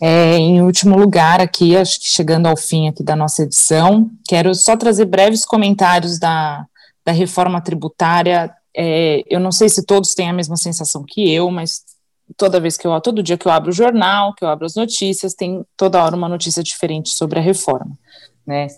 É, 0.00 0.36
em 0.36 0.62
último 0.62 0.96
lugar, 0.96 1.40
aqui, 1.40 1.76
acho 1.76 1.98
que 1.98 2.06
chegando 2.06 2.46
ao 2.46 2.56
fim 2.56 2.88
aqui 2.88 3.02
da 3.02 3.16
nossa 3.16 3.42
edição, 3.42 4.08
quero 4.28 4.54
só 4.54 4.76
trazer 4.76 5.06
breves 5.06 5.44
comentários 5.44 6.18
da, 6.18 6.64
da 7.04 7.10
reforma 7.10 7.60
tributária. 7.60 8.50
É, 8.76 9.24
eu 9.28 9.40
não 9.40 9.50
sei 9.50 9.68
se 9.68 9.84
todos 9.84 10.14
têm 10.14 10.30
a 10.30 10.32
mesma 10.32 10.56
sensação 10.56 11.04
que 11.04 11.32
eu, 11.32 11.50
mas 11.50 11.82
toda 12.36 12.60
vez 12.60 12.76
que 12.76 12.86
eu, 12.86 13.00
todo 13.00 13.22
dia 13.22 13.36
que 13.36 13.46
eu 13.46 13.52
abro 13.52 13.70
o 13.70 13.74
jornal, 13.74 14.34
que 14.34 14.44
eu 14.44 14.48
abro 14.48 14.66
as 14.66 14.76
notícias, 14.76 15.34
tem 15.34 15.64
toda 15.76 16.02
hora 16.02 16.14
uma 16.14 16.28
notícia 16.28 16.62
diferente 16.62 17.10
sobre 17.10 17.40
a 17.40 17.42
reforma, 17.42 17.98
né? 18.46 18.68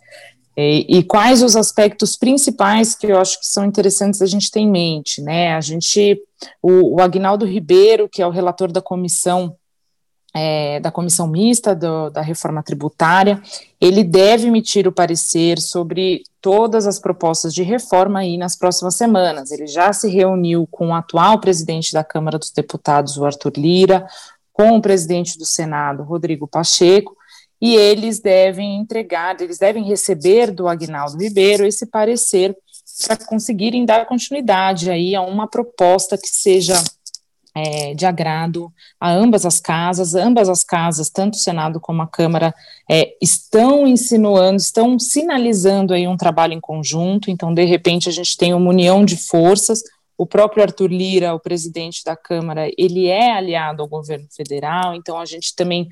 E, 0.57 0.99
e, 0.99 1.03
quais 1.05 1.43
os 1.43 1.55
aspectos 1.55 2.17
principais 2.17 2.95
que 2.95 3.07
eu 3.07 3.19
acho 3.19 3.39
que 3.39 3.47
são 3.47 3.65
interessantes 3.65 4.21
a 4.21 4.27
gente 4.27 4.51
ter 4.51 4.61
em 4.61 4.71
mente, 4.71 5.23
né? 5.23 5.55
A 5.55 5.61
gente, 5.61 6.21
o, 6.61 6.97
o 6.97 7.01
Agnaldo 7.01 7.47
Ribeiro, 7.47 8.09
que 8.09 8.21
é 8.21 8.27
o 8.27 8.31
relator 8.31 8.71
da 8.71 8.83
comissão 8.83 9.57
é, 10.35 10.79
da 10.81 10.91
comissão 10.91 11.27
mista 11.27 11.75
do, 11.75 12.11
da 12.11 12.21
reforma 12.21 12.63
tributária, 12.63 13.43
ele 13.81 14.05
deve 14.05 14.47
emitir 14.47 14.87
o 14.87 14.93
parecer 14.93 15.59
sobre 15.61 16.23
todas 16.41 16.87
as 16.87 16.99
propostas 16.99 17.53
de 17.53 17.63
reforma 17.63 18.21
aí 18.21 18.37
nas 18.39 18.57
próximas 18.57 18.95
semanas. 18.95 19.51
Ele 19.51 19.67
já 19.67 19.93
se 19.93 20.09
reuniu 20.09 20.67
com 20.71 20.89
o 20.89 20.95
atual 20.95 21.41
presidente 21.41 21.93
da 21.93 22.05
Câmara 22.05 22.39
dos 22.39 22.51
Deputados, 22.51 23.17
o 23.17 23.25
Arthur 23.25 23.53
Lira, 23.57 24.07
com 24.53 24.77
o 24.77 24.83
presidente 24.83 25.39
do 25.39 25.45
Senado, 25.45 26.03
Rodrigo 26.03 26.47
Pacheco, 26.47 27.17
e 27.61 27.75
eles 27.75 28.21
devem 28.21 28.79
entregar, 28.79 29.39
eles 29.41 29.59
devem 29.59 29.85
receber 29.85 30.51
do 30.51 30.67
Agnaldo 30.67 31.19
Ribeiro 31.19 31.67
esse 31.67 31.87
parecer 31.87 32.57
para 33.07 33.17
conseguirem 33.17 33.85
dar 33.85 34.07
continuidade 34.07 34.91
aí 34.91 35.15
a 35.15 35.23
uma 35.23 35.47
proposta 35.47 36.17
que 36.17 36.29
seja 36.29 36.75
é, 37.55 37.95
de 37.95 38.07
agrado 38.07 38.73
a 38.99 39.11
ambas 39.11 39.45
as 39.45 39.61
casas, 39.61 40.15
ambas 40.15 40.49
as 40.49 40.63
casas, 40.63 41.11
tanto 41.11 41.35
o 41.35 41.39
Senado 41.39 41.81
como 41.81 42.03
a 42.03 42.07
Câmara, 42.07 42.55
é, 42.91 43.15
estão 43.21 43.87
insinuando, 43.87 44.57
estão 44.57 44.99
sinalizando 44.99 45.93
aí 45.93 46.07
um 46.07 46.17
trabalho 46.17 46.53
em 46.53 46.61
conjunto, 46.61 47.31
então, 47.31 47.53
de 47.53 47.65
repente, 47.65 48.09
a 48.09 48.13
gente 48.13 48.37
tem 48.37 48.55
uma 48.55 48.71
união 48.71 49.05
de 49.05 49.17
forças, 49.17 49.83
o 50.17 50.27
próprio 50.27 50.63
Arthur 50.63 50.91
Lira, 50.91 51.35
o 51.35 51.41
presidente 51.41 52.05
da 52.05 52.15
Câmara, 52.15 52.71
ele 52.77 53.07
é 53.07 53.33
aliado 53.33 53.83
ao 53.83 53.89
governo 53.89 54.27
federal, 54.31 54.95
então 54.95 55.19
a 55.19 55.25
gente 55.25 55.55
também 55.57 55.89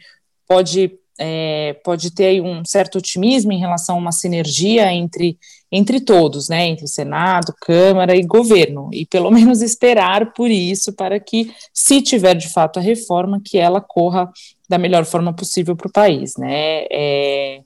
pode 0.46 0.98
é, 1.18 1.74
pode 1.84 2.12
ter 2.12 2.40
um 2.40 2.64
certo 2.64 2.98
otimismo 2.98 3.52
em 3.52 3.58
relação 3.58 3.96
a 3.96 3.98
uma 3.98 4.12
sinergia 4.12 4.92
entre, 4.92 5.36
entre 5.70 6.00
todos, 6.00 6.48
né, 6.48 6.66
entre 6.66 6.86
Senado, 6.86 7.52
Câmara 7.60 8.14
e 8.14 8.24
governo, 8.24 8.88
e 8.92 9.04
pelo 9.04 9.30
menos 9.32 9.60
esperar 9.60 10.32
por 10.32 10.50
isso 10.50 10.92
para 10.92 11.18
que, 11.18 11.52
se 11.74 12.00
tiver 12.00 12.34
de 12.34 12.48
fato 12.48 12.78
a 12.78 12.82
reforma, 12.82 13.40
que 13.44 13.58
ela 13.58 13.80
corra 13.80 14.30
da 14.68 14.78
melhor 14.78 15.04
forma 15.04 15.34
possível 15.34 15.74
para 15.74 15.88
o 15.88 15.92
país, 15.92 16.36
né. 16.36 16.84
É, 16.90 17.60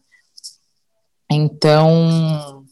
então, 1.30 2.64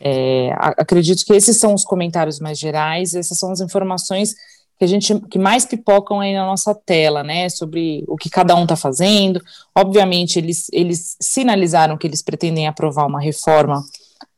é, 0.00 0.50
acredito 0.58 1.24
que 1.24 1.34
esses 1.34 1.58
são 1.58 1.74
os 1.74 1.84
comentários 1.84 2.40
mais 2.40 2.58
gerais, 2.58 3.14
essas 3.14 3.38
são 3.38 3.52
as 3.52 3.60
informações 3.60 4.34
que 4.80 4.84
a 4.84 4.88
gente 4.88 5.20
que 5.28 5.38
mais 5.38 5.66
pipocam 5.66 6.20
aí 6.20 6.32
na 6.32 6.46
nossa 6.46 6.74
tela, 6.74 7.22
né, 7.22 7.50
sobre 7.50 8.02
o 8.08 8.16
que 8.16 8.30
cada 8.30 8.56
um 8.56 8.62
está 8.62 8.74
fazendo. 8.74 9.38
Obviamente, 9.76 10.38
eles, 10.38 10.68
eles 10.72 11.18
sinalizaram 11.20 11.98
que 11.98 12.06
eles 12.06 12.22
pretendem 12.22 12.66
aprovar 12.66 13.06
uma 13.06 13.20
reforma 13.20 13.84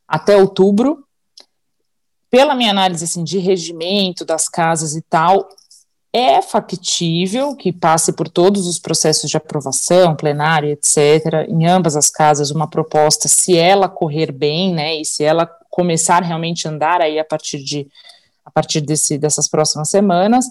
até 0.08 0.36
outubro. 0.36 1.04
Pela 2.28 2.56
minha 2.56 2.72
análise 2.72 3.04
assim, 3.04 3.22
de 3.22 3.38
regimento 3.38 4.24
das 4.24 4.48
casas 4.48 4.96
e 4.96 5.02
tal, 5.02 5.48
é 6.12 6.42
factível 6.42 7.54
que 7.54 7.72
passe 7.72 8.12
por 8.12 8.28
todos 8.28 8.66
os 8.66 8.80
processos 8.80 9.30
de 9.30 9.36
aprovação, 9.36 10.16
plenário, 10.16 10.70
etc., 10.70 11.46
em 11.48 11.66
ambas 11.68 11.94
as 11.94 12.10
casas, 12.10 12.50
uma 12.50 12.68
proposta, 12.68 13.28
se 13.28 13.56
ela 13.56 13.88
correr 13.88 14.32
bem, 14.32 14.74
né, 14.74 14.96
e 14.96 15.04
se 15.04 15.22
ela 15.22 15.46
começar 15.70 16.24
realmente 16.24 16.66
a 16.66 16.72
andar 16.72 17.00
aí 17.00 17.20
a 17.20 17.24
partir 17.24 17.62
de 17.62 17.86
a 18.44 18.50
partir 18.50 18.80
desse, 18.80 19.18
dessas 19.18 19.48
próximas 19.48 19.88
semanas, 19.88 20.46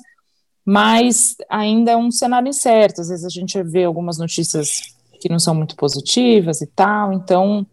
mas 0.65 1.35
ainda 1.49 1.91
é 1.91 1.97
um 1.97 2.11
cenário 2.11 2.47
incerto. 2.47 3.01
Às 3.01 3.09
vezes 3.09 3.25
a 3.25 3.29
gente 3.29 3.61
vê 3.63 3.83
algumas 3.83 4.17
notícias 4.17 4.95
que 5.19 5.29
não 5.29 5.39
são 5.39 5.53
muito 5.53 5.75
positivas 5.75 6.61
e 6.61 6.67
tal, 6.67 7.13
então, 7.13 7.65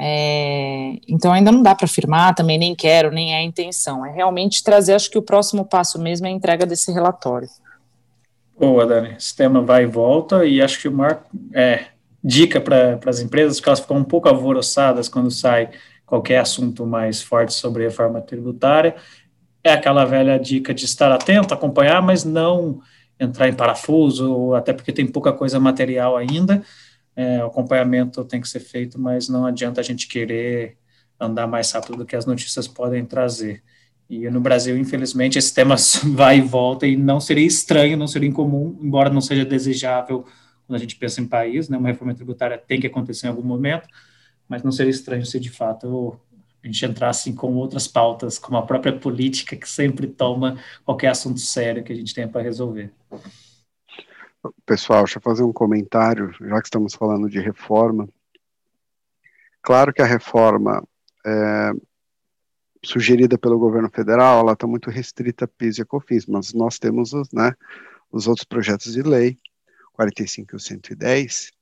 é, 0.00 0.98
então 1.08 1.32
ainda 1.32 1.52
não 1.52 1.62
dá 1.62 1.74
para 1.74 1.84
afirmar, 1.84 2.34
também 2.34 2.58
nem 2.58 2.74
quero, 2.74 3.10
nem 3.10 3.34
é 3.34 3.38
a 3.38 3.42
intenção. 3.42 4.04
É 4.04 4.12
realmente 4.12 4.64
trazer, 4.64 4.94
acho 4.94 5.10
que 5.10 5.18
o 5.18 5.22
próximo 5.22 5.64
passo 5.64 6.00
mesmo 6.00 6.26
é 6.26 6.30
a 6.30 6.32
entrega 6.32 6.66
desse 6.66 6.90
relatório. 6.92 7.48
Boa, 8.58 8.86
Dani. 8.86 9.14
Esse 9.16 9.36
tema 9.36 9.60
vai 9.60 9.84
e 9.84 9.86
volta, 9.86 10.44
e 10.44 10.62
acho 10.62 10.80
que 10.80 10.88
o 10.88 10.92
maior 10.92 11.22
é, 11.52 11.86
dica 12.24 12.60
para 12.60 12.98
as 13.06 13.20
empresas, 13.20 13.58
porque 13.58 13.68
elas 13.68 13.80
ficam 13.80 13.98
um 13.98 14.04
pouco 14.04 14.28
alvoroçadas 14.28 15.08
quando 15.08 15.30
sai 15.30 15.70
qualquer 16.06 16.38
assunto 16.38 16.86
mais 16.86 17.20
forte 17.20 17.52
sobre 17.52 17.84
reforma 17.84 18.20
tributária, 18.20 18.96
é 19.66 19.72
aquela 19.72 20.04
velha 20.04 20.38
dica 20.38 20.72
de 20.72 20.84
estar 20.84 21.10
atento, 21.12 21.52
acompanhar, 21.52 22.02
mas 22.02 22.24
não 22.24 22.80
entrar 23.18 23.48
em 23.48 23.54
parafuso, 23.54 24.54
até 24.54 24.72
porque 24.72 24.92
tem 24.92 25.06
pouca 25.06 25.32
coisa 25.32 25.58
material 25.58 26.16
ainda. 26.16 26.62
É, 27.14 27.42
o 27.42 27.46
acompanhamento 27.46 28.24
tem 28.24 28.40
que 28.40 28.48
ser 28.48 28.60
feito, 28.60 28.98
mas 29.00 29.28
não 29.28 29.46
adianta 29.46 29.80
a 29.80 29.84
gente 29.84 30.06
querer 30.06 30.76
andar 31.18 31.46
mais 31.46 31.72
rápido 31.72 31.96
do 31.96 32.06
que 32.06 32.14
as 32.14 32.26
notícias 32.26 32.68
podem 32.68 33.04
trazer. 33.04 33.62
E 34.08 34.28
no 34.30 34.40
Brasil, 34.40 34.76
infelizmente, 34.76 35.38
esse 35.38 35.52
tema 35.52 35.76
vai 36.14 36.38
e 36.38 36.42
volta, 36.42 36.86
e 36.86 36.96
não 36.96 37.18
seria 37.18 37.46
estranho, 37.46 37.96
não 37.96 38.06
seria 38.06 38.28
incomum, 38.28 38.78
embora 38.80 39.10
não 39.10 39.20
seja 39.20 39.44
desejável 39.44 40.24
quando 40.66 40.76
a 40.76 40.80
gente 40.80 40.96
pensa 40.96 41.20
em 41.20 41.26
país, 41.26 41.68
né, 41.68 41.78
uma 41.78 41.88
reforma 41.88 42.14
tributária 42.14 42.58
tem 42.58 42.80
que 42.80 42.86
acontecer 42.86 43.26
em 43.26 43.30
algum 43.30 43.42
momento, 43.42 43.88
mas 44.48 44.62
não 44.62 44.72
seria 44.72 44.90
estranho 44.90 45.24
se 45.24 45.38
de 45.38 45.50
fato 45.50 46.18
a 46.68 46.72
gente 46.72 46.84
entrasse 46.84 47.32
com 47.32 47.54
outras 47.54 47.86
pautas, 47.86 48.38
como 48.38 48.58
a 48.58 48.66
própria 48.66 48.96
política, 48.98 49.56
que 49.56 49.68
sempre 49.68 50.06
toma 50.06 50.58
qualquer 50.84 51.08
assunto 51.08 51.40
sério 51.40 51.84
que 51.84 51.92
a 51.92 51.96
gente 51.96 52.14
tenha 52.14 52.28
para 52.28 52.42
resolver. 52.42 52.92
Pessoal, 54.64 55.04
deixa 55.04 55.18
eu 55.18 55.22
fazer 55.22 55.42
um 55.42 55.52
comentário, 55.52 56.32
já 56.40 56.60
que 56.60 56.66
estamos 56.66 56.94
falando 56.94 57.28
de 57.28 57.40
reforma. 57.40 58.08
Claro 59.62 59.92
que 59.92 60.02
a 60.02 60.06
reforma 60.06 60.82
é, 61.24 61.72
sugerida 62.84 63.36
pelo 63.36 63.58
governo 63.58 63.90
federal, 63.90 64.40
ela 64.40 64.52
está 64.52 64.66
muito 64.66 64.90
restrita 64.90 65.44
a 65.44 65.48
PIS 65.48 65.78
e 65.78 65.82
a 65.82 65.84
COFINS, 65.84 66.26
mas 66.26 66.52
nós 66.52 66.78
temos 66.78 67.12
os, 67.12 67.30
né, 67.32 67.52
os 68.10 68.28
outros 68.28 68.44
projetos 68.44 68.92
de 68.92 69.02
lei, 69.02 69.36
45 69.92 70.54
e 70.54 70.56
o 70.56 70.60
110, 70.60 71.52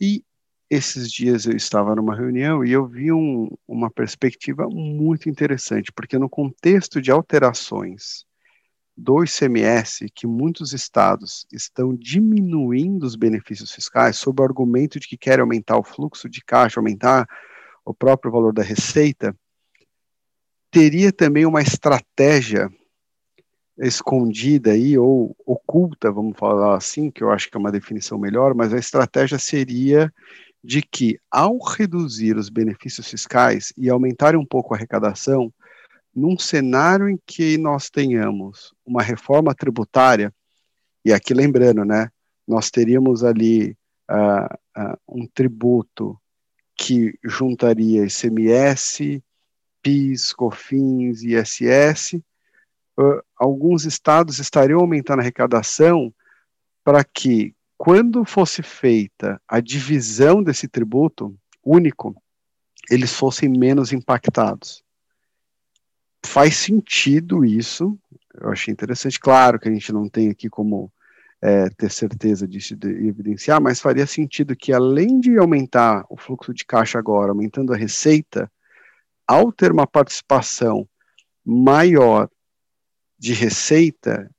e 0.00 0.24
esses 0.70 1.10
dias 1.10 1.46
eu 1.46 1.56
estava 1.56 1.96
numa 1.96 2.14
reunião 2.14 2.64
e 2.64 2.70
eu 2.70 2.86
vi 2.86 3.10
um, 3.10 3.50
uma 3.66 3.90
perspectiva 3.90 4.68
muito 4.70 5.28
interessante, 5.28 5.90
porque 5.92 6.16
no 6.16 6.28
contexto 6.28 7.02
de 7.02 7.10
alterações 7.10 8.24
do 8.96 9.24
ICMS, 9.24 10.06
que 10.14 10.26
muitos 10.26 10.72
estados 10.72 11.46
estão 11.50 11.94
diminuindo 11.94 13.04
os 13.04 13.16
benefícios 13.16 13.72
fiscais 13.72 14.16
sob 14.16 14.40
o 14.40 14.44
argumento 14.44 15.00
de 15.00 15.08
que 15.08 15.16
querem 15.16 15.40
aumentar 15.40 15.76
o 15.76 15.82
fluxo 15.82 16.28
de 16.28 16.44
caixa, 16.44 16.78
aumentar 16.78 17.26
o 17.84 17.92
próprio 17.92 18.30
valor 18.30 18.52
da 18.52 18.62
receita, 18.62 19.34
teria 20.70 21.12
também 21.12 21.46
uma 21.46 21.62
estratégia 21.62 22.70
escondida 23.78 24.72
aí, 24.72 24.96
ou 24.98 25.34
oculta, 25.46 26.12
vamos 26.12 26.38
falar 26.38 26.76
assim, 26.76 27.10
que 27.10 27.24
eu 27.24 27.30
acho 27.30 27.50
que 27.50 27.56
é 27.56 27.60
uma 27.60 27.72
definição 27.72 28.18
melhor, 28.18 28.54
mas 28.54 28.72
a 28.72 28.78
estratégia 28.78 29.38
seria 29.38 30.12
de 30.62 30.82
que, 30.82 31.18
ao 31.30 31.58
reduzir 31.58 32.36
os 32.36 32.48
benefícios 32.48 33.08
fiscais 33.08 33.72
e 33.76 33.88
aumentar 33.88 34.36
um 34.36 34.44
pouco 34.44 34.74
a 34.74 34.76
arrecadação, 34.76 35.52
num 36.14 36.38
cenário 36.38 37.08
em 37.08 37.18
que 37.26 37.56
nós 37.56 37.88
tenhamos 37.88 38.74
uma 38.84 39.02
reforma 39.02 39.54
tributária, 39.54 40.32
e 41.04 41.12
aqui 41.12 41.32
lembrando, 41.32 41.84
né, 41.84 42.10
nós 42.46 42.70
teríamos 42.70 43.24
ali 43.24 43.76
uh, 44.10 44.54
uh, 44.76 44.98
um 45.08 45.26
tributo 45.26 46.20
que 46.76 47.18
juntaria 47.24 48.04
ICMS, 48.04 49.22
PIS, 49.82 50.32
COFINS, 50.32 51.22
ISS, 51.22 52.14
uh, 52.98 53.22
alguns 53.36 53.84
estados 53.84 54.38
estariam 54.38 54.80
aumentando 54.80 55.20
a 55.20 55.22
arrecadação 55.22 56.12
para 56.82 57.04
que, 57.04 57.54
quando 57.82 58.26
fosse 58.26 58.62
feita 58.62 59.40
a 59.48 59.58
divisão 59.58 60.42
desse 60.42 60.68
tributo 60.68 61.34
único, 61.64 62.14
eles 62.90 63.14
fossem 63.14 63.48
menos 63.48 63.90
impactados. 63.90 64.84
Faz 66.22 66.58
sentido 66.58 67.42
isso, 67.42 67.98
eu 68.34 68.50
achei 68.50 68.70
interessante. 68.70 69.18
Claro 69.18 69.58
que 69.58 69.66
a 69.66 69.72
gente 69.72 69.94
não 69.94 70.10
tem 70.10 70.28
aqui 70.28 70.50
como 70.50 70.92
é, 71.40 71.70
ter 71.70 71.90
certeza 71.90 72.46
disso 72.46 72.76
e 72.84 73.08
evidenciar, 73.08 73.62
mas 73.62 73.80
faria 73.80 74.06
sentido 74.06 74.54
que, 74.54 74.74
além 74.74 75.18
de 75.18 75.38
aumentar 75.38 76.04
o 76.10 76.18
fluxo 76.18 76.52
de 76.52 76.66
caixa 76.66 76.98
agora, 76.98 77.30
aumentando 77.30 77.72
a 77.72 77.78
receita, 77.78 78.52
ao 79.26 79.50
ter 79.50 79.72
uma 79.72 79.86
participação 79.86 80.86
maior 81.42 82.28
de 83.18 83.32
receita, 83.32 84.30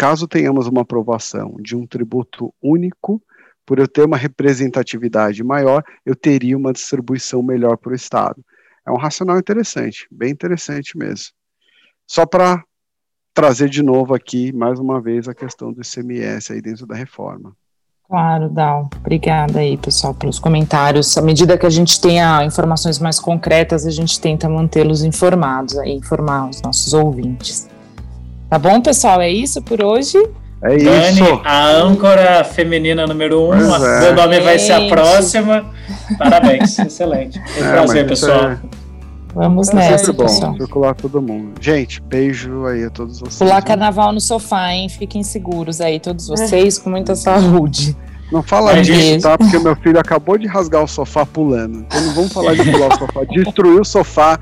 caso 0.00 0.26
tenhamos 0.26 0.66
uma 0.66 0.80
aprovação 0.80 1.56
de 1.60 1.76
um 1.76 1.86
tributo 1.86 2.54
único, 2.62 3.22
por 3.66 3.78
eu 3.78 3.86
ter 3.86 4.02
uma 4.02 4.16
representatividade 4.16 5.44
maior, 5.44 5.84
eu 6.06 6.16
teria 6.16 6.56
uma 6.56 6.72
distribuição 6.72 7.42
melhor 7.42 7.76
para 7.76 7.92
o 7.92 7.94
Estado. 7.94 8.42
É 8.86 8.90
um 8.90 8.96
racional 8.96 9.38
interessante, 9.38 10.08
bem 10.10 10.30
interessante 10.30 10.96
mesmo. 10.96 11.32
Só 12.06 12.24
para 12.24 12.64
trazer 13.34 13.68
de 13.68 13.82
novo 13.82 14.14
aqui, 14.14 14.50
mais 14.54 14.80
uma 14.80 15.02
vez, 15.02 15.28
a 15.28 15.34
questão 15.34 15.70
do 15.70 15.82
ICMS 15.82 16.54
aí 16.54 16.62
dentro 16.62 16.86
da 16.86 16.94
reforma. 16.94 17.52
Claro, 18.08 18.48
Dal. 18.48 18.88
Obrigada 19.00 19.58
aí, 19.58 19.76
pessoal, 19.76 20.14
pelos 20.14 20.38
comentários. 20.38 21.18
À 21.18 21.20
medida 21.20 21.58
que 21.58 21.66
a 21.66 21.70
gente 21.70 22.00
tenha 22.00 22.42
informações 22.42 22.98
mais 22.98 23.20
concretas, 23.20 23.86
a 23.86 23.90
gente 23.90 24.18
tenta 24.18 24.48
mantê-los 24.48 25.04
informados 25.04 25.76
aí, 25.76 25.92
informar 25.92 26.48
os 26.48 26.62
nossos 26.62 26.94
ouvintes. 26.94 27.68
Tá 28.50 28.58
bom, 28.58 28.80
pessoal? 28.80 29.20
É 29.20 29.30
isso 29.30 29.62
por 29.62 29.82
hoje. 29.82 30.18
É 30.62 30.76
Dani, 30.76 31.12
isso. 31.22 31.40
a 31.44 31.68
âncora 31.70 32.44
feminina 32.44 33.06
número 33.06 33.44
um, 33.44 33.48
Pois 33.48 33.82
a- 33.82 33.96
é. 33.96 34.00
meu 34.00 34.14
nome 34.14 34.40
vai 34.40 34.58
ser 34.58 34.72
a 34.72 34.80
Gente. 34.80 34.90
próxima. 34.90 35.64
Parabéns, 36.18 36.76
excelente. 36.80 37.40
Foi 37.54 37.62
um 37.62 37.66
É, 37.66 37.72
prazer, 37.72 38.06
pessoal. 38.06 38.44
É, 38.50 38.58
Vamos 39.32 39.68
É 39.68 39.74
nessa, 39.76 39.98
sempre 40.06 40.12
bom, 40.14 40.22
pessoal. 40.24 40.54
circular 40.56 40.94
todo 40.96 41.22
mundo. 41.22 41.52
Gente, 41.60 42.02
beijo 42.02 42.66
aí 42.66 42.84
a 42.84 42.90
todos 42.90 43.20
vocês. 43.20 43.38
Pular 43.38 43.62
carnaval 43.62 44.12
no 44.12 44.20
sofá, 44.20 44.72
hein? 44.72 44.88
Fiquem 44.88 45.22
seguros 45.22 45.80
aí, 45.80 46.00
todos 46.00 46.26
vocês, 46.26 46.76
com 46.78 46.90
muita 46.90 47.14
saúde. 47.14 47.96
Não 48.32 48.42
fala 48.42 48.72
Mas, 48.74 48.86
disso, 48.88 49.00
gente- 49.00 49.22
tá? 49.22 49.38
Porque 49.38 49.56
meu 49.60 49.76
filho 49.76 49.98
acabou 50.00 50.36
de 50.36 50.46
rasgar 50.48 50.82
o 50.82 50.88
sofá 50.88 51.24
pulando. 51.24 51.78
Então 51.86 52.00
não 52.00 52.12
vamos 52.14 52.32
falar 52.32 52.54
de 52.54 52.70
pular 52.70 52.88
o 52.88 52.98
sofá. 52.98 53.20
Destruir 53.30 53.80
o 53.80 53.84
sofá. 53.84 54.38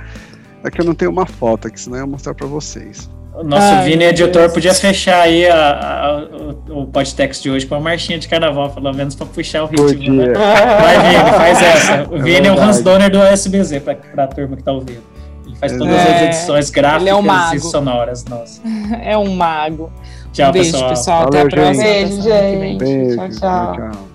É 0.64 0.70
que 0.70 0.80
eu 0.80 0.84
não 0.86 0.94
tenho 0.94 1.10
uma 1.10 1.26
foto 1.26 1.68
aqui, 1.68 1.78
senão 1.78 1.98
eu 1.98 2.04
ia 2.04 2.10
mostrar 2.10 2.34
pra 2.34 2.46
vocês. 2.46 3.08
O 3.40 3.44
nosso 3.44 3.62
Ai, 3.62 3.84
Vini 3.84 4.04
editor 4.04 4.42
Deus. 4.42 4.52
podia 4.52 4.74
fechar 4.74 5.20
aí 5.20 5.46
a- 5.46 5.54
a- 5.54 6.28
o, 6.72 6.80
o 6.82 6.86
podcast 6.86 7.40
de 7.42 7.48
hoje 7.50 7.66
com 7.66 7.76
uma 7.76 7.80
marchinha 7.80 8.18
de 8.18 8.26
carnaval, 8.26 8.68
pelo 8.70 8.92
menos 8.92 9.14
pra 9.14 9.26
puxar 9.26 9.62
o 9.62 9.66
ritmo, 9.66 10.14
né? 10.14 10.32
Vai, 10.34 10.98
Vini, 11.08 11.30
faz 11.36 11.62
essa. 11.62 12.02
O 12.10 12.18
Vini 12.20 12.48
é, 12.48 12.50
o 12.50 12.54
verdade. 12.54 12.60
Hans 12.70 12.82
Donner 12.82 13.10
do 13.10 13.22
SBZ, 13.22 13.78
pra, 13.80 13.94
pra 13.94 14.26
turma 14.26 14.56
que 14.56 14.62
tá 14.64 14.72
ouvindo. 14.72 15.02
Ele 15.46 15.54
faz 15.56 15.76
todas 15.76 15.94
É, 15.94 16.14
as 16.16 16.22
edições 16.22 16.68
gráficas 16.70 17.06
é 17.08 17.14
um 17.14 17.54
e 17.54 17.60
sonoras. 17.60 18.24
Nossa. 18.24 18.60
É 19.02 19.16
um 19.16 19.34
mago. 19.34 19.92
Tchau, 20.32 20.52
Beijo, 20.52 20.72
pessoal. 20.72 20.90
pessoal. 20.90 21.22
Até 21.28 21.40
a 21.40 21.44
Valeu, 21.44 21.50
gente. 21.50 21.60
próxima. 21.60 21.84
Beijo, 21.84 22.22
gente. 22.22 22.78
Beijo. 22.78 23.16
Tchau, 23.16 23.28
tchau. 23.30 23.72
tchau. 23.76 24.07